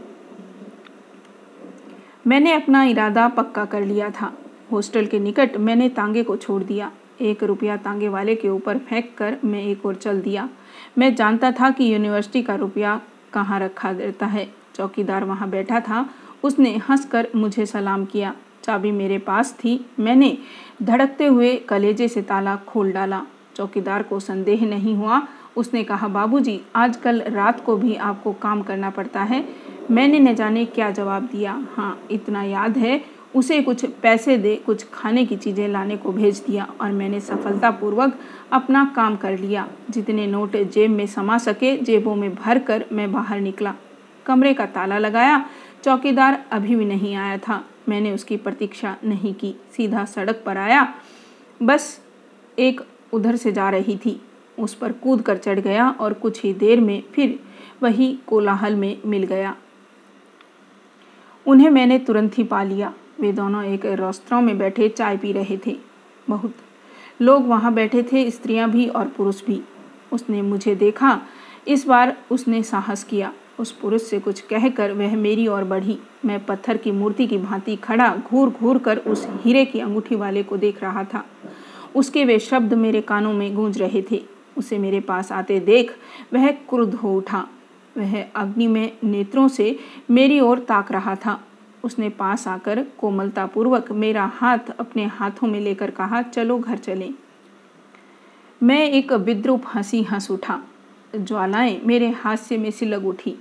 मैंने 2.27 2.53
अपना 2.53 2.83
इरादा 2.83 3.27
पक्का 3.27 3.65
कर 3.65 3.81
लिया 3.81 4.09
था। 4.09 4.33
हॉस्टल 4.71 5.05
के 5.05 5.19
निकट 5.19 5.57
मैंने 5.57 5.89
तांगे 5.89 6.23
को 6.23 6.35
छोड़ 6.35 6.63
दिया। 6.63 6.91
एक 7.21 7.43
रुपया 7.43 7.77
तांगे 7.77 8.07
वाले 8.07 8.35
के 8.35 8.49
ऊपर 8.49 8.77
फेंक 8.77 9.13
कर 9.17 9.37
मैं 9.45 9.63
एक 9.63 9.85
और 9.85 9.95
चल 9.95 10.21
दिया। 10.21 10.49
मैं 10.97 11.15
जानता 11.15 11.51
था 11.51 11.69
कि 11.69 11.93
यूनिवर्सिटी 11.93 12.41
का 12.41 12.55
रुपया 12.55 13.01
कहाँ 13.33 13.59
रखा 13.59 13.89
रहता 13.89 14.25
है। 14.25 14.49
चौकीदार 14.75 15.23
वहाँ 15.23 15.49
बैठा 15.49 15.79
था। 15.79 16.09
उसने 16.43 16.77
हंसकर 16.89 17.27
मुझे 17.35 17.65
सलाम 17.65 18.05
किया। 18.05 18.35
चाबी 18.63 18.91
मेरे 18.91 19.17
पास 19.17 19.53
थी। 19.53 19.85
मैंने 19.99 20.37
धड़कते 20.83 21.25
हुए 21.25 21.55
कलेजे 21.55 22.07
से 22.07 22.21
ताला 22.21 22.55
खोल 22.55 22.91
डाला। 22.91 23.21
चौकीदार 23.55 24.03
को 24.03 24.19
संदेह 24.19 24.65
नहीं 24.65 24.95
हुआ। 24.95 25.27
उसने 25.57 25.83
कहा, 25.83 26.07
बाबूजी, 26.07 26.61
आजकल 26.75 27.21
रात 27.21 27.63
को 27.65 27.77
भी 27.77 27.95
आपको 27.95 28.33
काम 28.33 28.61
करना 28.61 28.89
पड़ता 28.89 29.21
है। 29.21 29.49
मैंने 29.91 30.19
न 30.19 30.35
जाने 30.35 30.65
क्या 30.65 30.91
जवाब 30.91 31.23
दिया। 31.23 31.67
हाँ 31.75 32.01
इतना 32.11 32.43
याद 32.43 32.77
है। 32.77 33.16
उसे 33.37 33.61
कुछ 33.61 33.85
पैसे 33.85 34.37
दे, 34.37 34.55
कुछ 34.55 34.85
खाने 34.93 35.25
की 35.25 35.35
चीज़ें 35.35 35.67
लाने 35.67 35.97
को 35.97 36.11
भेज 36.11 36.43
दिया 36.47 36.67
और 36.81 36.91
मैंने 36.91 37.19
सफलतापूर्वक 37.19 38.17
अपना 38.51 38.83
काम 38.95 39.15
कर 39.15 39.37
लिया। 39.39 39.67
जितने 39.89 40.27
नोट 40.27 40.55
जेब 40.57 40.91
में 40.91 41.05
समा 41.07 41.37
सके, 41.37 41.77
जेबों 41.77 42.15
में 42.15 42.35
भर 42.35 42.59
कर 42.59 42.85
मैं 42.91 43.11
बाहर 43.11 43.39
निकला। 43.39 43.75
कमरे 44.25 44.53
का 44.53 44.65
ताला 44.65 44.97
लगाया, 44.97 45.45
चौकीदार 45.83 46.45
अभी 46.51 46.75
भी 46.75 46.85
नहीं 46.85 47.15
आया 47.15 47.37
था। 47.37 47.63
मैंने 47.89 48.11
उसकी 48.11 48.37
प्रतीक्षा 48.37 48.95
नहीं 49.03 49.33
की, 49.33 49.55
सीधा 49.77 50.05
सड़क 50.05 50.43
पर 50.45 50.57
आया। 50.57 50.93
बस 51.63 52.01
एक 52.59 52.81
उधर 53.13 53.35
से 53.35 53.51
जा 53.51 53.69
रही 53.69 53.97
थी। 53.97 54.21
उस 54.59 54.73
पर 54.73 54.91
कूद 54.91 55.21
कर 55.21 55.37
चढ़ 55.37 55.59
गया 55.59 55.89
और 55.89 56.13
कुछ 56.13 56.43
ही 56.43 56.53
देर 56.53 56.79
में 56.81 57.03
फिर 57.13 57.39
वही 57.83 58.17
कोलाहल 58.27 58.75
में 58.75 58.97
मिल 59.05 59.23
गया। 59.23 59.55
उन्हें 61.45 61.69
मैंने 61.69 61.99
तुरंत 61.99 62.37
ही 62.37 62.43
पा 62.43 62.63
लिया। 62.63 62.93
वे 63.21 63.31
दोनों 63.31 63.63
एक 63.63 63.85
रेस्तरां 63.85 64.41
में 64.41 64.57
बैठे 64.57 64.89
चाय 64.89 65.17
पी 65.17 65.31
रहे 65.31 65.59
थे। 65.67 65.77
बहुत। 66.29 66.55
लोग 67.21 67.47
वहाँ 67.47 67.73
बैठे 67.73 68.03
थे, 68.03 68.31
स्त्रियाँ 68.31 68.69
भी 68.69 68.87
और 68.87 69.07
पुरुष 69.07 69.45
भी। 69.45 69.61
उसने 70.11 70.41
मुझे 70.41 70.75
देखा। 70.75 71.21
इस 71.67 71.87
बार 71.87 72.17
उसने 72.31 72.63
साहस 72.63 73.03
किया। 73.03 73.33
उस 73.59 73.71
पुरुष 73.71 74.01
से 74.01 74.19
कुछ 74.19 74.41
कहकर 74.41 74.91
वह 74.91 75.15
मेरी 75.15 75.47
ओर 75.47 75.63
बढ़ी। 75.63 75.99
मैं 76.25 76.45
पत्थर 76.45 76.77
की 76.77 76.91
मूर्ति 76.91 77.27
की 77.27 77.37
भांति 77.37 77.75
खड़ा 77.75 78.15
घूर 78.27 78.49
घूर 78.49 78.77
कर 78.77 78.97
उस 78.97 79.27
हीरे 79.29 79.65
की 79.65 79.79
अंगूठी 79.79 80.15
वाले 80.15 80.43
को 80.43 80.57
देख 80.57 80.83
रहा 80.83 81.03
था। 81.03 81.25
उसके 81.95 82.25
वे 82.25 82.39
शब्द 82.39 82.73
मेरे 82.73 83.01
कानों 83.01 83.33
में 83.33 83.55
गूंज 83.55 83.81
रहे 83.81 84.03
थे। 84.11 84.23
उसे 84.57 84.77
मेरे 84.77 84.99
पास 84.99 85.31
आते 85.31 85.59
देख 85.59 85.95
वह 86.33 86.51
क्रुद्ध 86.51 86.93
हो 86.93 87.17
उठा। 87.17 87.47
वह 87.97 88.25
अग्नि 88.35 88.67
में 88.67 88.97
नेत्रों 89.03 89.47
से 89.47 89.79
मेरी 90.11 90.39
ओर 90.39 90.59
ताक 90.59 90.91
रहा 90.91 91.15
था। 91.15 91.43
उसने 91.87 92.09
पास 92.09 92.47
आकर 92.47 92.85
कोमलतापूर्वक 92.99 93.91
मेरा 93.91 94.31
हाथ 94.35 94.59
अपने 94.79 95.05
हाथों 95.05 95.47
में 95.47 95.59
लेकर 95.59 95.91
कहा, 95.91 96.21
चलो 96.21 96.59
घर 96.59 96.77
चलें। 96.77 97.13
मैं 98.63 98.89
एक 98.89 99.13
विद्रूप 99.13 99.63
हँसी 99.75 100.03
हंस 100.03 100.31
उठा। 100.31 100.61
ज्वालाएँ 101.15 101.81
मेरे 101.83 102.09
हास्य 102.09 102.57
में 102.57 102.71
सिलग 102.71 103.07
उठी। 103.07 103.35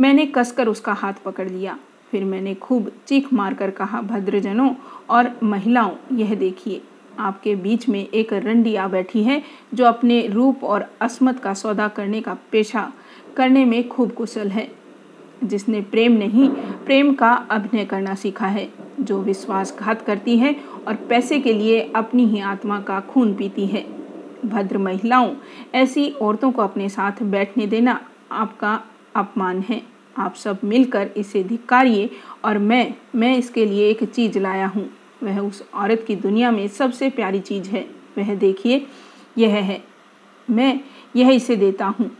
मैंने 0.00 0.26
कसकर 0.26 0.68
उसका 0.68 0.92
हाथ 0.92 1.12
पकड़ 1.24 1.48
लिया। 1.48 1.78
फिर 2.10 2.24
मैंने 2.24 2.54
खूब 2.54 2.92
चीख 3.06 3.32
मारकर 3.32 3.70
कहा, 3.70 4.00
भद्रजनों 4.00 4.74
और 5.10 5.40
महिलाओं, 5.42 6.16
यह 6.16 6.34
देखिए, 6.34 6.82
आपके 7.18 7.54
बीच 7.56 7.88
में 7.88 8.08
एक 8.08 8.32
रंडी 8.32 8.76
आ 8.76 8.88
बैठी 8.88 9.22
है, 9.22 9.42
जो 9.74 9.84
अपने 9.84 10.26
रूप 10.26 10.64
और 10.64 10.86
असमत 11.00 11.40
का 11.40 11.54
सौदा 11.54 11.88
करने 11.88 12.20
का 12.20 12.36
पेशा 12.52 12.92
करने 13.36 13.64
में 13.64 13.88
खूब 13.88 14.12
कुशल 14.12 14.48
है। 14.48 14.83
जिसने 15.44 15.80
प्रेम 15.80 16.12
नहीं, 16.12 16.48
प्रेम 16.86 17.14
का 17.14 17.32
अभिनय 17.32 17.84
करना 17.84 18.14
सीखा 18.14 18.46
है, 18.46 18.68
जो 19.00 19.22
विश्वासघात 19.22 20.02
करती 20.02 20.36
है 20.38 20.56
और 20.88 20.94
पैसे 20.94 21.40
के 21.40 21.52
लिए 21.52 21.92
अपनी 21.96 22.26
ही 22.26 22.40
आत्मा 22.40 22.80
का 22.80 23.00
खून 23.00 23.34
पीती 23.34 23.66
है। 23.66 23.86
भद्र 24.44 24.78
महिलाओं, 24.78 25.34
ऐसी 25.74 26.10
औरतों 26.10 26.52
को 26.52 26.62
अपने 26.62 26.88
साथ 26.88 27.22
बैठने 27.22 27.66
देना 27.66 28.00
आपका 28.32 28.80
अपमान 29.16 29.60
है। 29.60 29.82
आप 30.18 30.34
सब 30.34 30.58
मिलकर 30.64 31.10
इसे 31.16 31.44
धिक्कारिए 31.44 32.10
और 32.44 32.58
मैं 32.58 32.94
मैं 33.14 33.36
इसके 33.36 33.66
लिए 33.66 33.88
एक 33.90 34.04
चीज़ 34.04 34.38
लाया 34.38 34.66
हूँ। 34.66 34.90
वह 35.22 35.40
उस 35.40 35.68
औरत 35.74 36.04
की 36.08 36.16
दुनिया 36.16 36.50
में 36.50 36.68
सबसे 36.68 37.10
प्यारी 37.10 37.40
चीज़ 37.40 37.70
है। 37.70 37.86
वह 38.18 38.34
देखिए, 38.34 38.86
यह 39.38 39.54
है। 39.54 39.84
मैं 40.50 40.80
यह 41.16 41.30
इसे 41.30 41.56
देता 41.56 41.86
हूँ। 41.86 42.10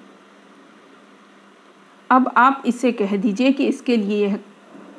अब 2.10 2.32
आप 2.36 2.62
इससे 2.66 2.92
कह 2.92 3.16
दीजिए 3.16 3.52
कि 3.52 3.66
इसके 3.66 3.96
लिए 3.96 4.26
यह 4.26 4.38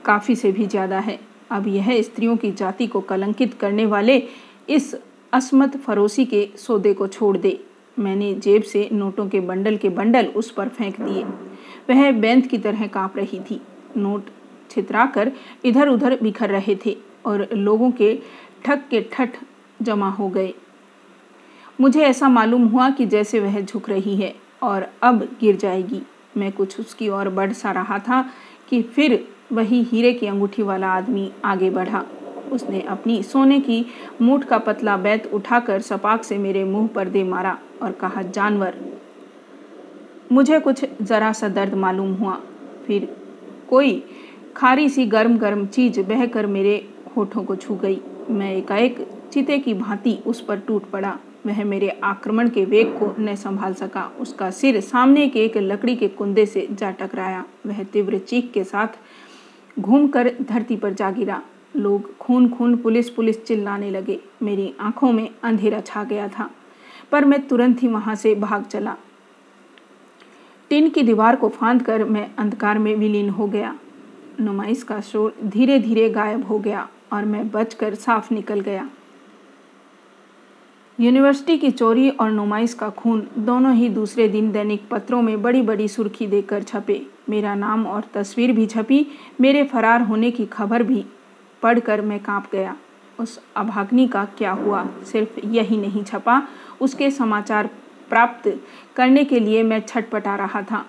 काफ़ी 0.05 0.35
से 0.35 0.51
भी 0.51 0.65
ज़्यादा 0.65 0.99
है। 0.99 1.19
अब 1.51 1.67
यह 1.67 2.01
स्त्रियों 2.01 2.35
की 2.37 2.51
जाति 2.51 2.87
को 2.87 3.01
कलंकित 3.01 3.53
करने 3.53 3.85
वाले 3.85 4.17
इस 4.69 4.95
असमत 5.33 5.77
फरोसी 5.77 6.25
के 6.25 6.47
सौदे 6.57 6.93
को 6.93 7.07
छोड़ 7.07 7.35
दे। 7.37 7.59
मैंने 7.97 8.33
जेब 8.35 8.63
से 8.63 8.87
नोटों 8.91 9.27
के 9.29 9.39
बंडल 9.39 9.77
के 9.77 9.89
बंडल 9.89 10.25
उस 10.25 10.51
पर 10.51 10.69
फेंक 10.69 10.99
दिए। 11.01 11.23
वह 11.89 12.11
बेंत 12.11 12.47
की 12.47 12.57
तरह 12.57 12.87
काँप 12.87 13.17
रही 13.17 13.39
थी। 13.41 13.59
नोट 13.97 14.29
छितराकर 14.69 15.31
इधर 15.65 15.87
उधर 15.87 16.17
बिखर 16.21 16.49
रहे 16.49 16.75
थे 16.85 16.95
और 17.25 17.47
लोगों 17.53 17.91
के 17.91 18.13
ठक 18.65 18.87
के 18.89 19.01
ठठ 19.11 19.37
जमा 19.81 20.09
हो 20.09 20.27
गए। 20.29 20.53
मुझे 21.79 22.01
ऐसा 22.01 22.29
मालूम 22.29 22.65
हुआ 22.67 22.89
कि 22.89 23.05
जैसे 23.05 23.39
वह 23.39 23.59
झुक 23.61 23.89
रही 23.89 24.15
है 24.15 24.33
और 24.63 24.87
अब 25.03 25.27
गिर 25.41 25.55
जाएगी। 25.55 26.01
मैं 26.37 26.51
कुछ 26.51 26.79
उसकी 26.79 27.09
ओर 27.09 27.29
बढ़ 27.29 27.53
सा 27.53 27.71
रहा 27.71 27.99
था 27.99 28.21
कि 28.69 28.81
फिर 28.81 29.27
वही 29.51 29.81
हीरे 29.83 30.13
की 30.13 30.27
अंगूठी 30.27 30.63
वाला 30.63 30.87
आदमी 30.87 31.31
आगे 31.45 31.69
बढ़ा। 31.69 32.03
उसने 32.51 32.81
अपनी 32.81 33.21
सोने 33.23 33.59
की 33.59 33.85
मूठ 34.21 34.43
का 34.43 34.57
पतला 34.57 34.97
बैत 34.97 35.25
उठाकर 35.33 35.81
सपाक 35.81 36.23
से 36.23 36.37
मेरे 36.37 36.63
मुँह 36.63 36.87
पर 36.87 37.09
दे 37.09 37.23
मारा 37.23 37.57
और 37.81 37.91
कहा, 37.91 38.21
जानवर, 38.21 38.75
मुझे 40.31 40.59
कुछ 40.59 40.85
ज़रा 41.01 41.31
सा 41.33 41.47
दर्द 41.49 41.73
मालूम 41.73 42.13
हुआ। 42.13 42.37
फिर 42.87 43.07
कोई 43.69 44.03
खारी 44.55 44.89
सी 44.89 45.05
गर्म 45.05 45.37
गर्म 45.37 45.65
चीज़ 45.67 45.99
बहकर 46.01 46.45
मेरे 46.47 46.75
होठों 47.17 47.43
को 47.43 47.55
छू 47.55 47.75
गई। 47.75 47.99
मैं 48.29 48.53
एकाएक 48.55 49.07
चिते 49.33 49.57
की 49.59 49.73
भांति 49.73 50.17
उस 50.25 50.41
पर 50.41 50.59
टूट 50.59 50.89
पड़ा। 50.89 51.17
वह 51.45 51.63
मेरे 51.63 51.89
आक्रमण 52.03 52.49
के 52.49 52.65
वेग 52.65 52.93
को 52.99 53.13
न 53.19 53.35
संभाल 53.35 53.73
सका। 53.73 54.05
उसका 54.19 54.49
सिर 54.51 54.79
सामने 54.81 55.27
के 55.29 55.43
एक 55.45 55.57
लकड़ी 55.57 55.95
के 55.95 56.07
कुंदे 56.07 56.45
से 56.45 56.67
जा 56.71 56.91
टकराया। 56.91 57.43
वह 57.65 57.83
तीव्र 57.83 58.17
चीख 58.19 58.51
के 58.53 58.63
साथ 58.63 59.79
घूमकर 59.79 60.31
धरती 60.41 60.75
पर 60.75 60.93
जा 60.93 61.11
गिरा। 61.11 61.41
लोग 61.75 62.17
खून 62.17 62.49
खून 62.49 62.75
पुलिस 62.77 63.09
पुलिस 63.09 63.43
चिल्लाने 63.45 63.89
लगे। 63.91 64.19
मेरी 64.43 64.73
आँखों 64.79 65.11
में 65.11 65.29
अंधेरा 65.43 65.79
छा 65.81 66.03
गया 66.03 66.27
था, 66.27 66.49
पर 67.11 67.25
मैं 67.25 67.41
तुरंत 67.47 67.83
ही 67.83 67.87
वहाँ 67.87 68.15
से 68.15 68.35
भाग 68.35 68.63
चला। 68.63 68.95
टिन 70.71 70.89
की 70.89 71.01
दीवार 71.01 71.35
को 71.35 71.49
फांद 71.49 71.81
कर 71.83 72.03
मैं 72.03 72.29
अंधकार 72.37 72.79
में 72.79 72.95
विलीन 72.95 73.29
हो 73.29 73.47
गया। 73.47 73.75
नुमाइश 74.39 74.83
का 74.83 74.99
शोर 75.01 75.35
धीरे 75.43 75.79
धीरे 75.79 76.09
गायब 76.09 76.45
हो 76.45 76.59
गया 76.59 76.87
और 77.13 77.25
मैं 77.25 77.49
बचकर 77.51 77.95
साफ़ 77.95 78.33
निकल 78.33 78.59
गया। 78.59 78.89
यूनिवर्सिटी 80.99 81.57
की 81.57 81.71
चोरी 81.71 82.09
और 82.09 82.31
नुमाइश 82.31 82.73
का 82.73 82.89
खून 82.89 83.27
दोनों 83.37 83.73
ही 83.73 83.89
दूसरे 83.89 84.27
दिन 84.27 84.51
दैनिक 84.51 84.89
पत्रों 84.89 85.21
में 85.21 85.41
बड़ी 85.41 85.61
बड़ी 85.61 85.87
सुर्खी 85.87 86.27
देकर 86.27 86.63
छपे। 86.63 87.05
मेरा 87.29 87.55
नाम 87.55 87.87
और 87.87 88.03
तस्वीर 88.13 88.51
भी 88.51 88.65
छपी, 88.65 89.07
मेरे 89.41 89.63
फरार 89.63 90.01
होने 90.01 90.31
की 90.31 90.45
खबर 90.45 90.83
भी। 90.83 91.05
पढ़कर 91.61 92.01
मैं 92.01 92.19
काँप 92.19 92.47
गया। 92.51 92.75
उस 93.19 93.39
अभाग्नि 93.57 94.07
का 94.07 94.25
क्या 94.25 94.51
हुआ? 94.51 94.87
सिर्फ़ 95.11 95.45
यही 95.45 95.77
नहीं 95.77 96.03
छपा, 96.03 96.47
उसके 96.81 97.11
समाचार 97.11 97.69
प्राप्त 98.09 98.61
करने 98.95 99.25
के 99.25 99.39
लिए 99.39 99.63
मैं 99.63 99.81
छटपटा 99.81 100.35
रहा 100.35 100.61
था। 100.61 100.85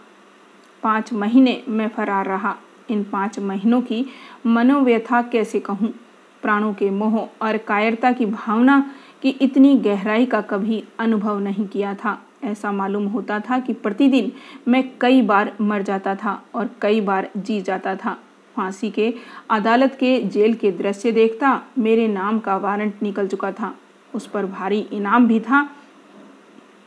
पाँच 0.82 1.12
महीने 1.12 1.62
मैं 1.68 1.88
फरार 1.88 2.26
रहा। 2.26 2.56
इन 2.90 3.04
पाँच 3.04 3.38
महीनों 3.38 3.80
की 3.80 4.06
मनोव्यथा 4.46 5.22
कैसे 5.22 5.60
कहूँ? 5.60 5.94
प्राणों 6.42 6.74
के 6.74 6.90
मोह 6.90 7.28
और 7.42 7.56
कायरता 7.56 8.12
की 8.12 8.26
भावना 8.26 8.90
की 9.22 9.28
इतनी 9.28 9.74
गहराई 9.76 10.26
का 10.26 10.40
कभी 10.40 10.82
अनुभव 10.98 11.38
नहीं 11.38 11.66
किया 11.66 11.94
था। 11.94 12.18
ऐसा 12.44 12.72
मालूम 12.72 13.06
होता 13.06 13.38
था 13.40 13.58
कि 13.58 13.72
प्रतिदिन 13.72 14.32
मैं 14.68 14.82
कई 15.00 15.22
बार 15.22 15.52
मर 15.60 15.82
जाता 15.82 16.14
था 16.14 16.42
और 16.54 16.70
कई 16.82 17.00
बार 17.00 17.28
जी 17.36 17.60
जाता 17.60 17.94
था। 17.96 18.16
फांसी 18.56 18.90
के, 18.90 19.14
अदालत 19.50 19.96
के 20.00 20.20
जेल 20.22 20.54
के 20.54 20.70
दृश्य 20.72 21.12
देखता 21.12 21.62
मेरे 21.78 22.08
नाम 22.08 22.38
का 22.38 22.56
वारंट 22.56 23.02
निकल 23.02 23.26
चुका 23.28 23.52
था। 23.52 23.74
उस 24.14 24.26
पर 24.26 24.46
भारी 24.46 24.78
इनाम 24.92 25.26
भी 25.26 25.40
था, 25.40 25.68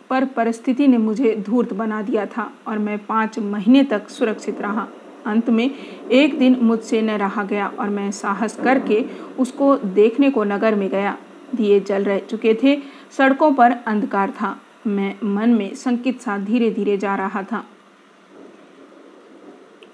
पर 0.10 0.26
परिस्थिति 0.26 0.88
ने 0.88 0.98
मुझे 0.98 1.36
धूर्त 1.36 1.74
बना 1.74 2.02
दिया 2.02 2.26
था 2.26 2.52
और 2.68 2.78
मैं 2.78 2.98
पाँच 3.06 3.40
महीने 3.40 3.84
तक 3.84 4.10
सुरक्षित 4.10 4.62
रहा। 4.62 4.88
अंत 5.26 5.50
में 5.50 5.70
एक 6.12 6.38
दिन 6.40 6.58
मुझसे 6.62 7.02
न 7.02 7.10
रहा 7.10 7.44
गया 7.44 7.68
और 7.80 7.90
मैं 7.90 8.12
साहस 8.12 8.56
करके 8.56 9.06
उसको 9.40 9.76
देखने 9.78 10.30
को 10.30 10.44
नगर 10.44 10.76
में 10.76 10.90
गया। 10.90 11.18
दिए 11.56 11.80
जल 11.80 12.04
रह 12.04 12.20
चुके 12.20 12.54
थे। 12.64 12.78
सड़कों 13.18 13.52
पर 13.54 13.72
अंधकार 13.88 14.32
था। 14.32 14.58
मैं 14.88 15.16
मन 15.24 15.50
में 15.50 15.74
संकित 15.76 16.22
सा 16.22 16.38
धीरे 16.38 16.70
धीरे 16.72 16.98
जा 16.98 17.16
रहा 17.16 17.44
था। 17.44 17.64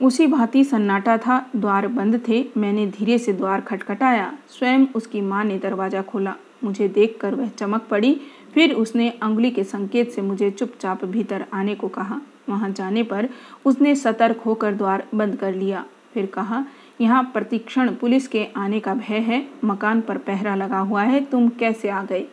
उसी 0.02 0.28
भांति 0.28 0.63
सन्नाटा 0.63 1.18
था। 1.18 1.39
द्वार 1.56 1.88
बंद 1.88 2.22
थे। 2.28 2.46
मैंने 2.58 2.86
धीरे 2.88 3.18
से 3.18 3.34
द्वार 3.34 3.62
खटखटाया। 3.62 4.32
स्वयं 4.50 4.86
उसकी 4.96 5.22
माँ 5.22 5.44
ने 5.44 5.58
दरवाज़ा 5.58 6.02
खोला। 6.02 6.36
मुझे 6.63 6.88
देखकर 6.88 7.36
वह 7.36 7.50
चमक 7.50 7.82
पड़ी। 7.82 8.20
फिर 8.54 8.74
उसने 8.74 9.10
अंगुली 9.22 9.52
के 9.52 9.63
संकेत 9.63 10.12
से 10.12 10.22
मुझे 10.22 10.52
चुपचाप 10.52 11.06
भीतर 11.06 11.46
आने 11.54 11.76
को 11.76 11.88
कहा। 11.88 12.20
वहाँ 12.50 12.70
जाने 12.70 13.04
पर 13.04 13.30
उसने 13.65 13.96
सतर्क 13.96 14.41
होकर 14.41 14.74
द्वार 14.74 15.08
बंद 15.15 15.36
कर 15.36 15.54
लिया। 15.54 15.86
फिर 16.13 16.26
कहा 16.26 16.65
यहाँ 17.01 17.23
प्रतिक्षण 17.23 17.93
पुलिस 17.95 18.27
के 18.27 18.47
आने 18.58 18.79
का 18.79 18.93
भय 18.93 19.19
है। 19.19 19.47
मकान 19.63 20.01
पर 20.01 20.17
पहरा 20.17 20.55
लगा 20.55 20.79
हुआ 20.79 21.03
है। 21.03 21.23
तुम 21.25 21.49
कैसे 21.49 21.89
आ 21.89 22.03
गए? 22.03 22.25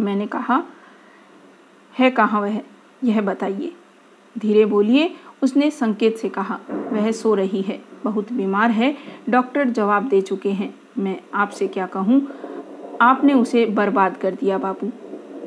मैंने 0.00 0.26
कहा, 0.26 0.62
है 1.98 2.10
कहाँ 2.10 2.40
वह? 2.40 2.60
यह 3.04 3.20
बताइए। 3.20 3.72
धीरे 4.38 4.64
बोलिए, 4.64 5.14
उसने 5.42 5.70
संकेत 5.70 6.16
से 6.16 6.28
कहा, 6.28 6.58
वह 6.70 7.10
सो 7.12 7.34
रही 7.34 7.62
है। 7.62 7.80
बहुत 8.04 8.32
बीमार 8.32 8.70
है। 8.70 8.96
डॉक्टर 9.28 9.68
जवाब 9.68 10.08
दे 10.08 10.20
चुके 10.20 10.50
हैं। 10.50 10.74
मैं 10.98 11.20
आपसे 11.34 11.68
क्या 11.68 11.86
कहूँ? 11.86 12.26
आपने 13.00 13.32
उसे 13.32 13.66
बर्बाद 13.66 14.16
कर 14.16 14.34
दिया 14.34 14.58
बाबू 14.58 14.92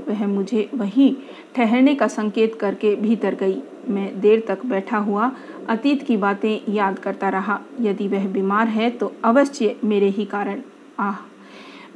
वह 0.07 0.27
मुझे 0.27 0.69
वही 0.73 1.17
ठहरने 1.55 1.95
का 1.95 2.07
संकेत 2.07 2.55
करके 2.55 2.95
भीतर 2.95 3.35
गई। 3.35 3.61
मैं 3.89 4.19
देर 4.21 4.43
तक 4.47 4.65
बैठा 4.65 4.97
हुआ 4.97 5.31
अतीत 5.69 6.03
की 6.03 6.17
बातें 6.17 6.73
याद 6.73 6.99
करता 6.99 7.29
रहा। 7.29 7.59
यदि 7.81 8.07
वह 8.07 8.27
बीमार 8.27 8.67
है 8.67 8.89
तो 8.89 9.13
अवश्य 9.23 9.75
मेरे 9.83 10.09
ही 10.09 10.25
कारण। 10.25 10.61
आह, 10.99 11.15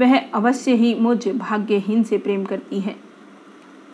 वह 0.01 0.17
अवश्य 0.17 0.73
ही 0.73 0.95
मुझ 0.95 1.27
भाग्यहीन 1.27 2.03
से 2.03 2.17
प्रेम 2.17 2.45
करती 2.45 2.79
है। 2.79 2.95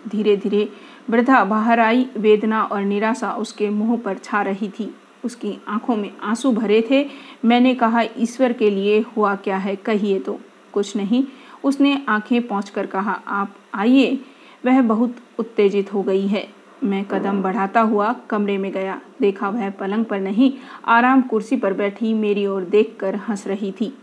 धीरे 0.08 0.38
धीरे 0.38 0.70
वृद्धा 1.10 1.44
बाहर 1.44 1.80
आई, 1.80 2.06
वेदना 2.18 2.64
और 2.64 2.82
निराशा 2.82 3.32
उसके 3.32 3.70
मुँह 3.70 3.98
पर 3.98 4.18
छा 4.18 4.42
रही 4.42 4.70
थी। 4.70 4.96
उसकी 5.26 5.58
आँखों 5.68 5.96
में 5.96 6.12
आँसू 6.24 6.52
भरे 6.52 6.84
थे। 6.92 7.08
मैंने 7.46 7.76
कहा, 7.76 8.04
ईश्वर 8.18 8.54
के 8.54 8.70
लिए 8.70 9.00
हुआ 9.00 9.36
क्या 9.36 9.58
है? 9.58 9.76
कहिए 9.76 10.20
तो। 10.20 10.40
कुछ 10.74 10.96
नहीं, 10.96 11.24
उसने 11.64 12.06
आँखें 12.10 12.48
पहुँच 12.48 12.70
कहा, 12.70 13.22
आप 13.28 13.56
आइए। 13.74 14.20
वह 14.66 14.82
बहुत 14.82 15.16
उत्तेजित 15.40 15.94
हो 15.94 16.04
गई 16.04 16.28
है। 16.28 16.55
मैं 16.84 17.04
कदम 17.06 17.42
बढ़ाता 17.42 17.82
हुआ 17.82 18.12
कमरे 18.30 18.58
में 18.58 18.72
गया। 18.72 19.00
देखा 19.22 19.50
वह 19.50 19.70
पलंग 19.70 20.06
पर 20.06 20.20
नहीं, 20.20 20.52
आराम 20.86 21.22
कुर्सी 21.22 21.58
पर 21.58 21.74
बैठी 21.74 22.14
मेरी 22.14 22.46
ओर 22.46 22.64
देखकर 22.64 23.16
हंस 23.16 23.48
रही 23.48 23.72
थी। 23.72 23.94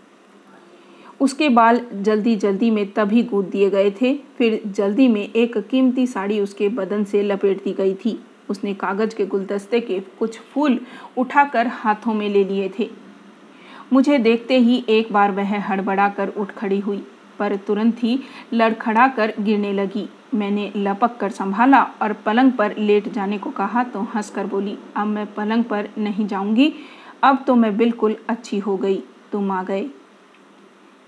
उसके 1.20 1.48
बाल 1.48 1.80
जल्दी 1.94 2.36
जल्दी 2.36 2.70
में 2.70 2.92
तभी 2.92 3.22
गूद 3.22 3.44
दिए 3.44 3.70
गए 3.70 3.90
थे, 3.90 4.14
फिर 4.38 4.60
जल्दी 4.66 5.08
में 5.08 5.22
एक 5.22 5.58
कीमती 5.58 6.06
साड़ी 6.06 6.40
उसके 6.40 6.68
बदन 6.68 7.04
से 7.04 7.22
लपेट 7.22 7.64
दी 7.64 7.72
गई 7.72 7.94
थी। 7.94 8.18
उसने 8.50 8.74
कागज़ 8.74 9.14
के 9.14 9.26
गुलदस्ते 9.26 9.80
के 9.80 10.00
कुछ 10.18 10.38
फूल 10.52 10.78
उठाकर 11.18 11.66
हाथों 11.66 12.14
में 12.14 12.28
ले 12.28 12.44
लिए 12.44 12.70
थे। 12.78 12.88
मुझे 13.92 14.18
देखते 14.18 14.58
ही 14.58 14.84
एक 14.88 15.12
बार 15.12 15.30
वह 15.30 15.58
हड़बड़ाकर 15.60 16.28
उठ 16.28 16.50
खड़ी 16.50 16.78
हुई। 16.80 17.02
पर 17.42 17.56
तुरंत 17.66 18.02
ही 18.02 18.18
लड़खड़ा 18.54 19.06
कर 19.08 19.34
गिरने 19.40 19.72
लगी। 19.72 20.08
मैंने 20.34 20.70
लपक 20.76 21.16
कर 21.16 21.30
संभाला 21.32 21.82
और 22.02 22.12
पलंग 22.26 22.52
पर 22.52 22.76
लेट 22.78 23.12
जाने 23.12 23.38
को 23.38 23.50
कहा 23.50 23.84
तो 23.84 24.00
हंसकर 24.14 24.46
बोली, 24.46 24.76
अब 24.96 25.06
मैं 25.06 25.26
पलंग 25.34 25.64
पर 25.64 25.88
नहीं 25.98 26.26
जाऊँगी, 26.26 26.72
अब 27.22 27.44
तो 27.46 27.54
मैं 27.54 27.76
बिल्कुल 27.76 28.16
अच्छी 28.28 28.58
हो 28.58 28.76
गई, 28.76 29.02
तुम 29.32 29.50
आ 29.50 29.62
गए। 29.62 29.86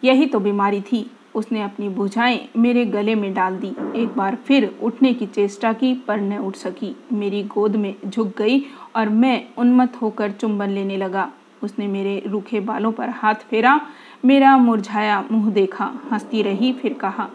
यही 0.02 0.26
तो 0.26 0.40
बीमारी 0.40 0.80
थी। 0.82 1.10
उसने 1.34 1.62
अपनी 1.62 1.88
बुझाएँ 1.88 2.38
मेरे 2.56 2.84
गले 2.86 3.14
में 3.14 3.32
डाल 3.34 3.56
दी। 3.56 3.72
एक 3.96 4.08
बार 4.16 4.34
फिर 4.46 4.64
उठने 4.82 5.12
की 5.14 5.26
चेष्टा 5.26 5.72
की, 5.72 5.92
पर 5.94 6.20
न 6.20 6.38
उठ 6.38 6.56
सकी। 6.56 6.94
मेरी 7.12 7.42
गोद 7.44 7.76
में 7.76 7.94
झुक 8.06 8.36
गई 8.38 8.60
और 8.96 9.08
मैं 9.08 9.42
उन्मत्त 9.58 10.00
होकर 10.02 10.30
चुंबन 10.30 10.70
लेने 10.70 10.96
लगा। 10.96 11.30
उसने 11.64 11.86
मेरे 11.86 12.22
रूखे 12.26 12.60
बालों 12.60 12.92
पर 12.92 13.08
हाथ 13.12 13.48
फेरा, 13.50 13.80
मेरा 14.24 14.56
मुरझाया 14.56 15.20
मुँह 15.30 15.50
देखा, 15.50 15.92
हंसती 16.12 16.42
रही, 16.42 16.72
फिर 16.72 16.92
कहा, 16.92 17.28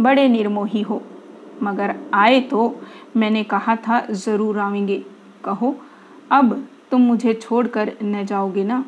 बड़े 0.00 0.28
निर्मोही 0.28 0.82
हो, 0.82 1.02
मगर 1.62 1.94
आए 2.14 2.40
तो 2.40 2.74
मैंने 3.16 3.44
कहा 3.44 3.76
था, 3.78 4.00
ज़रूर 4.10 4.58
आवेंगे। 4.58 5.02
कहो, 5.44 5.74
अब 6.30 6.66
तुम 6.90 7.00
मुझे 7.00 7.34
छोड़कर 7.34 7.92
न 8.02 8.24
जाओगे 8.24 8.64
ना? 8.64 8.84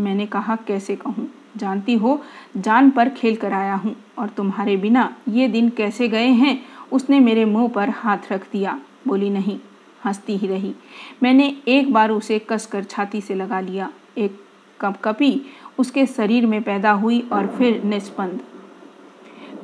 मैंने 0.00 0.26
कहा, 0.26 0.56
कैसे 0.56 0.96
कहूँ? 0.96 1.28
जानती 1.56 1.94
हो, 1.94 2.20
जान 2.56 2.90
पर 2.90 3.08
खेल 3.08 3.36
कर 3.36 3.52
आया 3.52 3.74
हूँ, 3.74 3.94
और 4.18 4.28
तुम्हारे 4.28 4.76
बिना 4.76 5.08
ये 5.28 5.48
दिन 5.48 5.68
कैसे 5.68 6.08
गए 6.08 6.28
हैं? 6.28 6.60
उसने 6.92 7.20
मेरे 7.20 7.44
मुँह 7.44 7.68
पर 7.68 7.88
हाथ 7.88 8.32
रख 8.32 8.46
दिया, 8.52 8.78
बोली, 9.06 9.30
नहीं 9.30 9.58
हंसती 10.04 10.36
ही 10.36 10.46
रही। 10.46 10.74
मैंने 11.22 11.56
एक 11.68 11.92
बार 11.92 12.10
उसे 12.10 12.38
कसकर 12.38 12.84
छाती 12.84 13.20
से 13.20 13.34
लगा 13.34 13.60
लिया। 13.60 13.92
एक 14.18 14.44
कपकपी 14.80 15.42
उसके 15.78 16.06
शरीर 16.06 16.46
में 16.46 16.62
पैदा 16.62 16.92
हुई 16.92 17.20
और 17.32 17.46
फिर 17.46 17.84
निष्पंद 17.84 18.40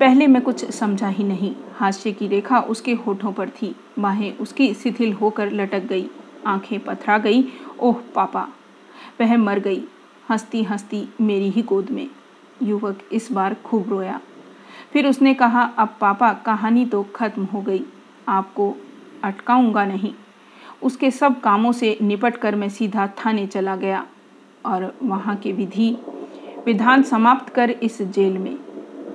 पहले 0.01 0.27
मैं 0.27 0.43
कुछ 0.43 0.71
समझा 0.71 1.09
ही 1.09 1.25
नहीं। 1.25 1.57
हास्य 1.73 2.13
की 2.13 2.29
रेखा 2.29 2.61
उसके 2.61 2.93
होठों 2.93 3.33
पर 3.33 3.49
थी। 3.51 3.77
बाहें 3.99 4.39
उसकी 4.39 4.75
शिथिल 4.75 5.13
होकर 5.13 5.53
लटक 5.53 5.81
गई। 5.81 6.11
आँखें 6.47 6.81
पथरा 6.81 7.19
गई। 7.19 7.45
ओह, 7.81 7.97
पापा। 8.15 8.49
वह 9.21 9.37
मर 9.37 9.59
गई। 9.59 9.85
हंसती 10.31 10.63
हंसती 10.63 11.09
मेरी 11.21 11.51
ही 11.51 11.63
गोद 11.63 11.91
में। 11.91 12.09
युवक 12.63 12.99
इस 13.13 13.33
बार 13.33 13.55
खूब 13.55 13.89
रोया। 13.89 14.21
फिर 14.93 15.07
उसने 15.07 15.35
कहा, 15.35 15.63
अब 15.63 15.97
पापा, 16.01 16.33
कहानी 16.33 16.87
तो 16.87 17.03
खत्म 17.03 17.45
हो 17.45 17.61
गई। 17.61 17.85
आपको 18.29 18.75
अटकाऊँगा 19.25 19.85
नहीं। 19.85 20.15
उसके 20.87 21.11
सब 21.11 21.41
कामों 21.41 21.73
से 21.73 21.97
निपट 22.03 22.37
कर 22.37 22.55
मैं 22.55 22.69
सीधा 22.69 23.07
थाने 23.19 23.47
चला 23.47 23.77
गया 23.77 24.05
और 24.67 24.93
वहाँ 25.03 25.37
के 25.37 25.53
विधि 25.53 25.97
विधान 26.67 27.03
समाप्त 27.03 27.53
कर 27.55 27.71
इस 27.71 28.01
जेल 28.03 28.39
में, 28.39 28.57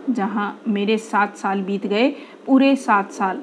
जहाँ 0.09 0.61
मेरे 0.67 0.97
सात 0.97 1.37
साल 1.37 1.61
बीत 1.61 1.87
गए, 1.87 2.09
पूरे 2.45 2.75
सात 2.75 3.11
साल। 3.11 3.41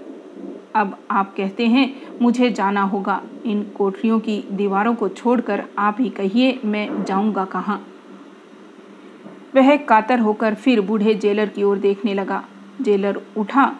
अब 0.75 0.97
आप 1.11 1.35
कहते 1.37 1.67
हैं, 1.67 1.95
मुझे 2.23 2.51
जाना 2.51 2.83
होगा। 2.83 3.21
इन 3.45 3.63
कोठरियों 3.77 4.19
की 4.21 4.43
दीवारों 4.53 4.95
को 4.95 5.09
छोड़कर 5.09 5.65
आप 5.79 5.97
ही 6.01 6.09
कहिए, 6.11 6.61
मैं 6.65 7.05
जाऊँगा 7.05 7.45
कहाँ। 7.45 7.85
वह 9.55 9.77
कातर 9.77 10.21
होकर 10.21 10.55
फिर 10.55 10.81
बूढ़े 10.81 11.15
जेलर 11.15 11.49
की 11.49 11.63
ओर 11.63 11.79
देखने 11.79 12.15
लगा। 12.15 12.45
जेलर 12.81 13.21
उठा 13.37 13.73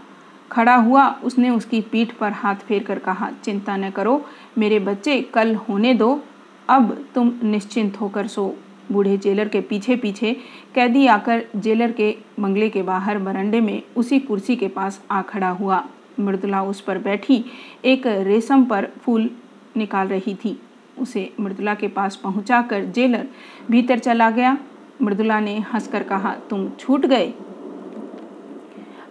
खड़ा 0.53 0.75
हुआ। 0.75 1.09
उसने 1.09 1.51
उसकी 1.51 1.81
पीठ 1.81 2.13
पर 2.13 2.33
हाथ 2.33 2.55
फेर 2.55 2.83
कर 2.83 2.99
कहा, 2.99 3.31
चिंता 3.45 3.77
न 3.77 3.91
करो, 3.91 4.27
मेरे 4.59 4.79
बच्चे 4.79 5.23
कल 5.23 5.55
होने 5.55 5.95
दो। 5.95 6.23
अब 6.69 7.07
तुम 7.15 7.33
निश्चिंत 7.45 8.01
होकर 8.01 8.27
सो। 8.27 8.57
बूढ़े 8.93 9.17
जेलर 9.19 9.49
के 9.49 9.61
पीछे 9.61 9.97
पीछे 9.97 10.37
कैदी 10.75 11.07
आकर 11.07 11.45
जेलर 11.57 11.93
के 11.93 12.17
बंगले 12.41 12.69
के 12.69 12.83
बाहर 12.83 13.19
बरंडे 13.19 13.61
में 13.61 13.83
उसी 13.97 14.19
कुर्सी 14.21 14.57
के 14.57 14.69
पास 14.69 15.03
आ 15.11 15.23
खड़ा 15.23 15.51
हुआ। 15.51 15.85
मृदुला 16.21 16.63
उस 16.63 16.81
पर 16.81 16.99
बैठी, 16.99 17.45
एक 17.85 18.07
रेशम 18.07 18.65
पर 18.65 18.89
फूल 19.03 19.31
निकाल 19.77 20.09
रही 20.09 20.35
थी। 20.35 20.61
उसे 20.99 21.33
मृदुला 21.41 21.75
के 21.75 21.89
पहुँचा 21.89 22.21
पहुंचाकर 22.23 22.85
जेलर 22.85 23.29
भीतर 23.71 23.99
चला 23.99 24.31
गया। 24.31 24.59
मृदुला 25.03 25.41
ने 25.41 25.59
हंसकर 25.59 26.03
कहा, 26.03 26.35
तुम 26.51 26.69
छूट 26.71 27.07
गए? 27.07 27.35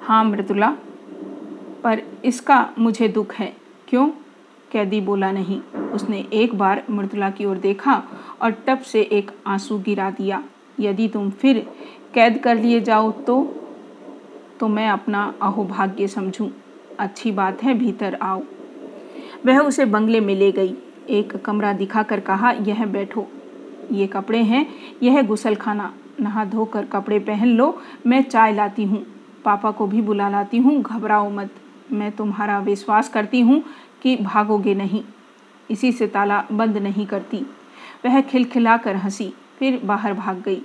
हाँ 0.01 0.23
मृदुला 0.23 0.77
पर 1.83 2.01
इसका 2.25 2.69
मुझे 2.79 3.07
दुख 3.07 3.33
है। 3.33 3.53
क्यों? 3.87 4.07
कैदी 4.71 5.01
बोला 5.01 5.31
नहीं। 5.31 5.61
उसने 5.93 6.25
एक 6.33 6.55
बार 6.55 6.83
मृदुला 6.89 7.29
की 7.29 7.45
ओर 7.45 7.57
देखा 7.57 8.03
और 8.41 8.51
टप 8.51 8.79
से 8.79 9.01
एक 9.01 9.31
आँसू 9.47 9.77
गिरा 9.79 10.09
दिया। 10.09 10.43
यदि 10.79 11.07
तुम 11.07 11.29
फिर 11.29 11.67
कैद 12.13 12.37
कर 12.37 12.55
लिए 12.55 12.81
जाओ 12.81 13.11
तो 13.11 13.53
तो 14.59 14.67
मैं 14.67 14.89
अपना 14.89 15.33
अहोभाग्य 15.41 16.07
समझूं। 16.07 16.49
अच्छी 16.99 17.31
बात 17.31 17.63
है, 17.63 17.73
भीतर 17.73 18.17
आओ। 18.21 18.43
वह 19.45 19.59
उसे 19.59 19.85
बंगले 19.85 20.19
में 20.19 20.35
ले 20.35 20.51
गई। 20.51 20.75
एक 21.09 21.35
कमरा 21.35 21.73
दिखाकर 21.73 22.19
कहा, 22.19 22.51
यह 22.51 22.85
बैठो। 22.85 23.27
ये 23.91 24.07
कपड़े 24.07 24.39
हैं, 24.39 24.67
यह 25.03 25.21
गुसल 25.21 25.55
खाना 25.55 25.93
नहा 26.19 26.45
धोकर 26.45 26.85
कपड़े 26.85 27.19
पहन 27.19 27.47
लो, 27.47 27.81
मैं 28.05 28.21
चाय 28.23 28.53
लाती 28.53 28.83
हूँ। 28.83 29.05
पापा 29.45 29.71
को 29.71 29.87
भी 29.87 30.01
बुला 30.01 30.29
लाती 30.29 30.57
हूँ, 30.57 30.81
घबराओ 30.81 31.29
मत। 31.29 31.49
मैं 31.91 32.11
तुम्हारा 32.11 32.59
विश्वास 32.59 33.09
करती 33.09 33.41
हूँ 33.41 33.63
कि 34.03 34.15
भागोगे 34.15 34.73
नहीं। 34.75 35.03
इसी 35.69 35.91
से 35.91 36.07
ताला 36.07 36.43
बंद 36.51 36.77
नहीं 36.77 37.05
करती। 37.05 37.45
वह 38.05 38.19
खिलखिला 38.21 38.77
कर 38.77 38.95
हँसी, 38.95 39.33
फिर 39.59 39.79
बाहर 39.85 40.13
भाग 40.13 40.41
गई। 40.41 40.61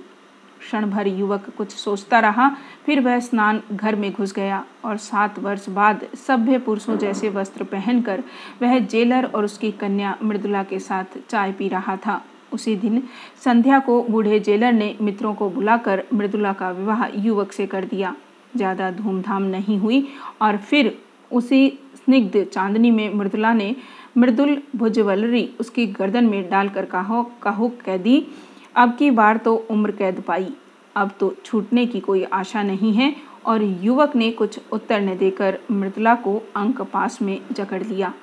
क्षण 0.59 0.89
भर 0.89 1.07
युवक 1.07 1.49
कुछ 1.57 1.71
सोचता 1.71 2.19
रहा, 2.19 2.49
फिर 2.85 2.99
वह 3.01 3.19
स्नान 3.19 3.61
घर 3.71 3.95
में 3.95 4.11
घुस 4.11 4.33
गया 4.33 4.63
और 4.85 4.97
सात 4.97 5.39
वर्ष 5.39 5.67
बाद 5.69 6.05
सभ्य 6.17 6.57
पुरुषों 6.57 6.97
जैसे 6.97 7.29
वस्त्र 7.29 7.63
पहनकर 7.63 8.23
वह 8.61 8.77
जेलर 8.79 9.25
और 9.25 9.45
उसकी 9.45 9.71
कन्या 9.71 10.15
मृदुला 10.23 10.63
के 10.63 10.79
साथ 10.79 11.17
चाय 11.29 11.51
पी 11.51 11.67
रहा 11.67 11.95
था। 11.97 12.21
उसी 12.53 12.75
दिन 12.75 13.01
संध्या 13.43 13.79
को 13.79 14.01
बूढ़े 14.03 14.39
जेलर 14.39 14.73
ने 14.73 14.95
मित्रों 15.01 15.33
को 15.33 15.49
बुलाकर 15.49 16.03
मृदुला 16.13 16.53
का 16.53 16.69
विवाह 16.71 17.05
युवक 17.15 17.51
से 17.51 17.65
कर 17.67 17.85
दिया। 17.85 18.15
ज़्यादा 18.55 18.89
धूमधाम 18.91 19.43
नहीं 19.43 19.77
हुई 19.79 20.07
और 20.41 20.57
फिर 20.59 20.97
उसी 21.33 21.67
स्निग्ध 21.95 22.43
चांदनी 22.43 22.91
में 22.91 23.13
मृदुला 23.13 23.53
ने 23.53 23.75
मृदुल 24.17 24.57
भुजवलरी 24.75 25.49
उसकी 25.59 25.85
गर्दन 25.89 26.25
में 26.25 26.49
डालकर 26.49 26.85
कहो 26.85 27.23
कहो 27.43 27.67
कैदी, 27.85 28.25
अब 28.75 28.95
की 28.97 29.11
बार 29.11 29.37
तो 29.37 29.55
उम्र 29.71 29.91
कैद 29.91 30.21
पाई। 30.27 30.47
अब 30.95 31.11
तो 31.19 31.33
छूटने 31.45 31.85
की 31.85 31.99
कोई 31.99 32.23
आशा 32.33 32.63
नहीं 32.63 32.93
है 32.93 33.15
और 33.45 33.63
युवक 33.81 34.15
ने 34.15 34.29
कुछ 34.31 34.59
उत्तर 34.71 35.01
न 35.01 35.17
देकर 35.17 35.57
मृदुला 35.71 36.15
को 36.15 36.41
अंक 36.55 36.81
पास 36.83 37.21
में 37.21 37.39
जकड़ 37.51 37.81
लिया। 37.83 38.13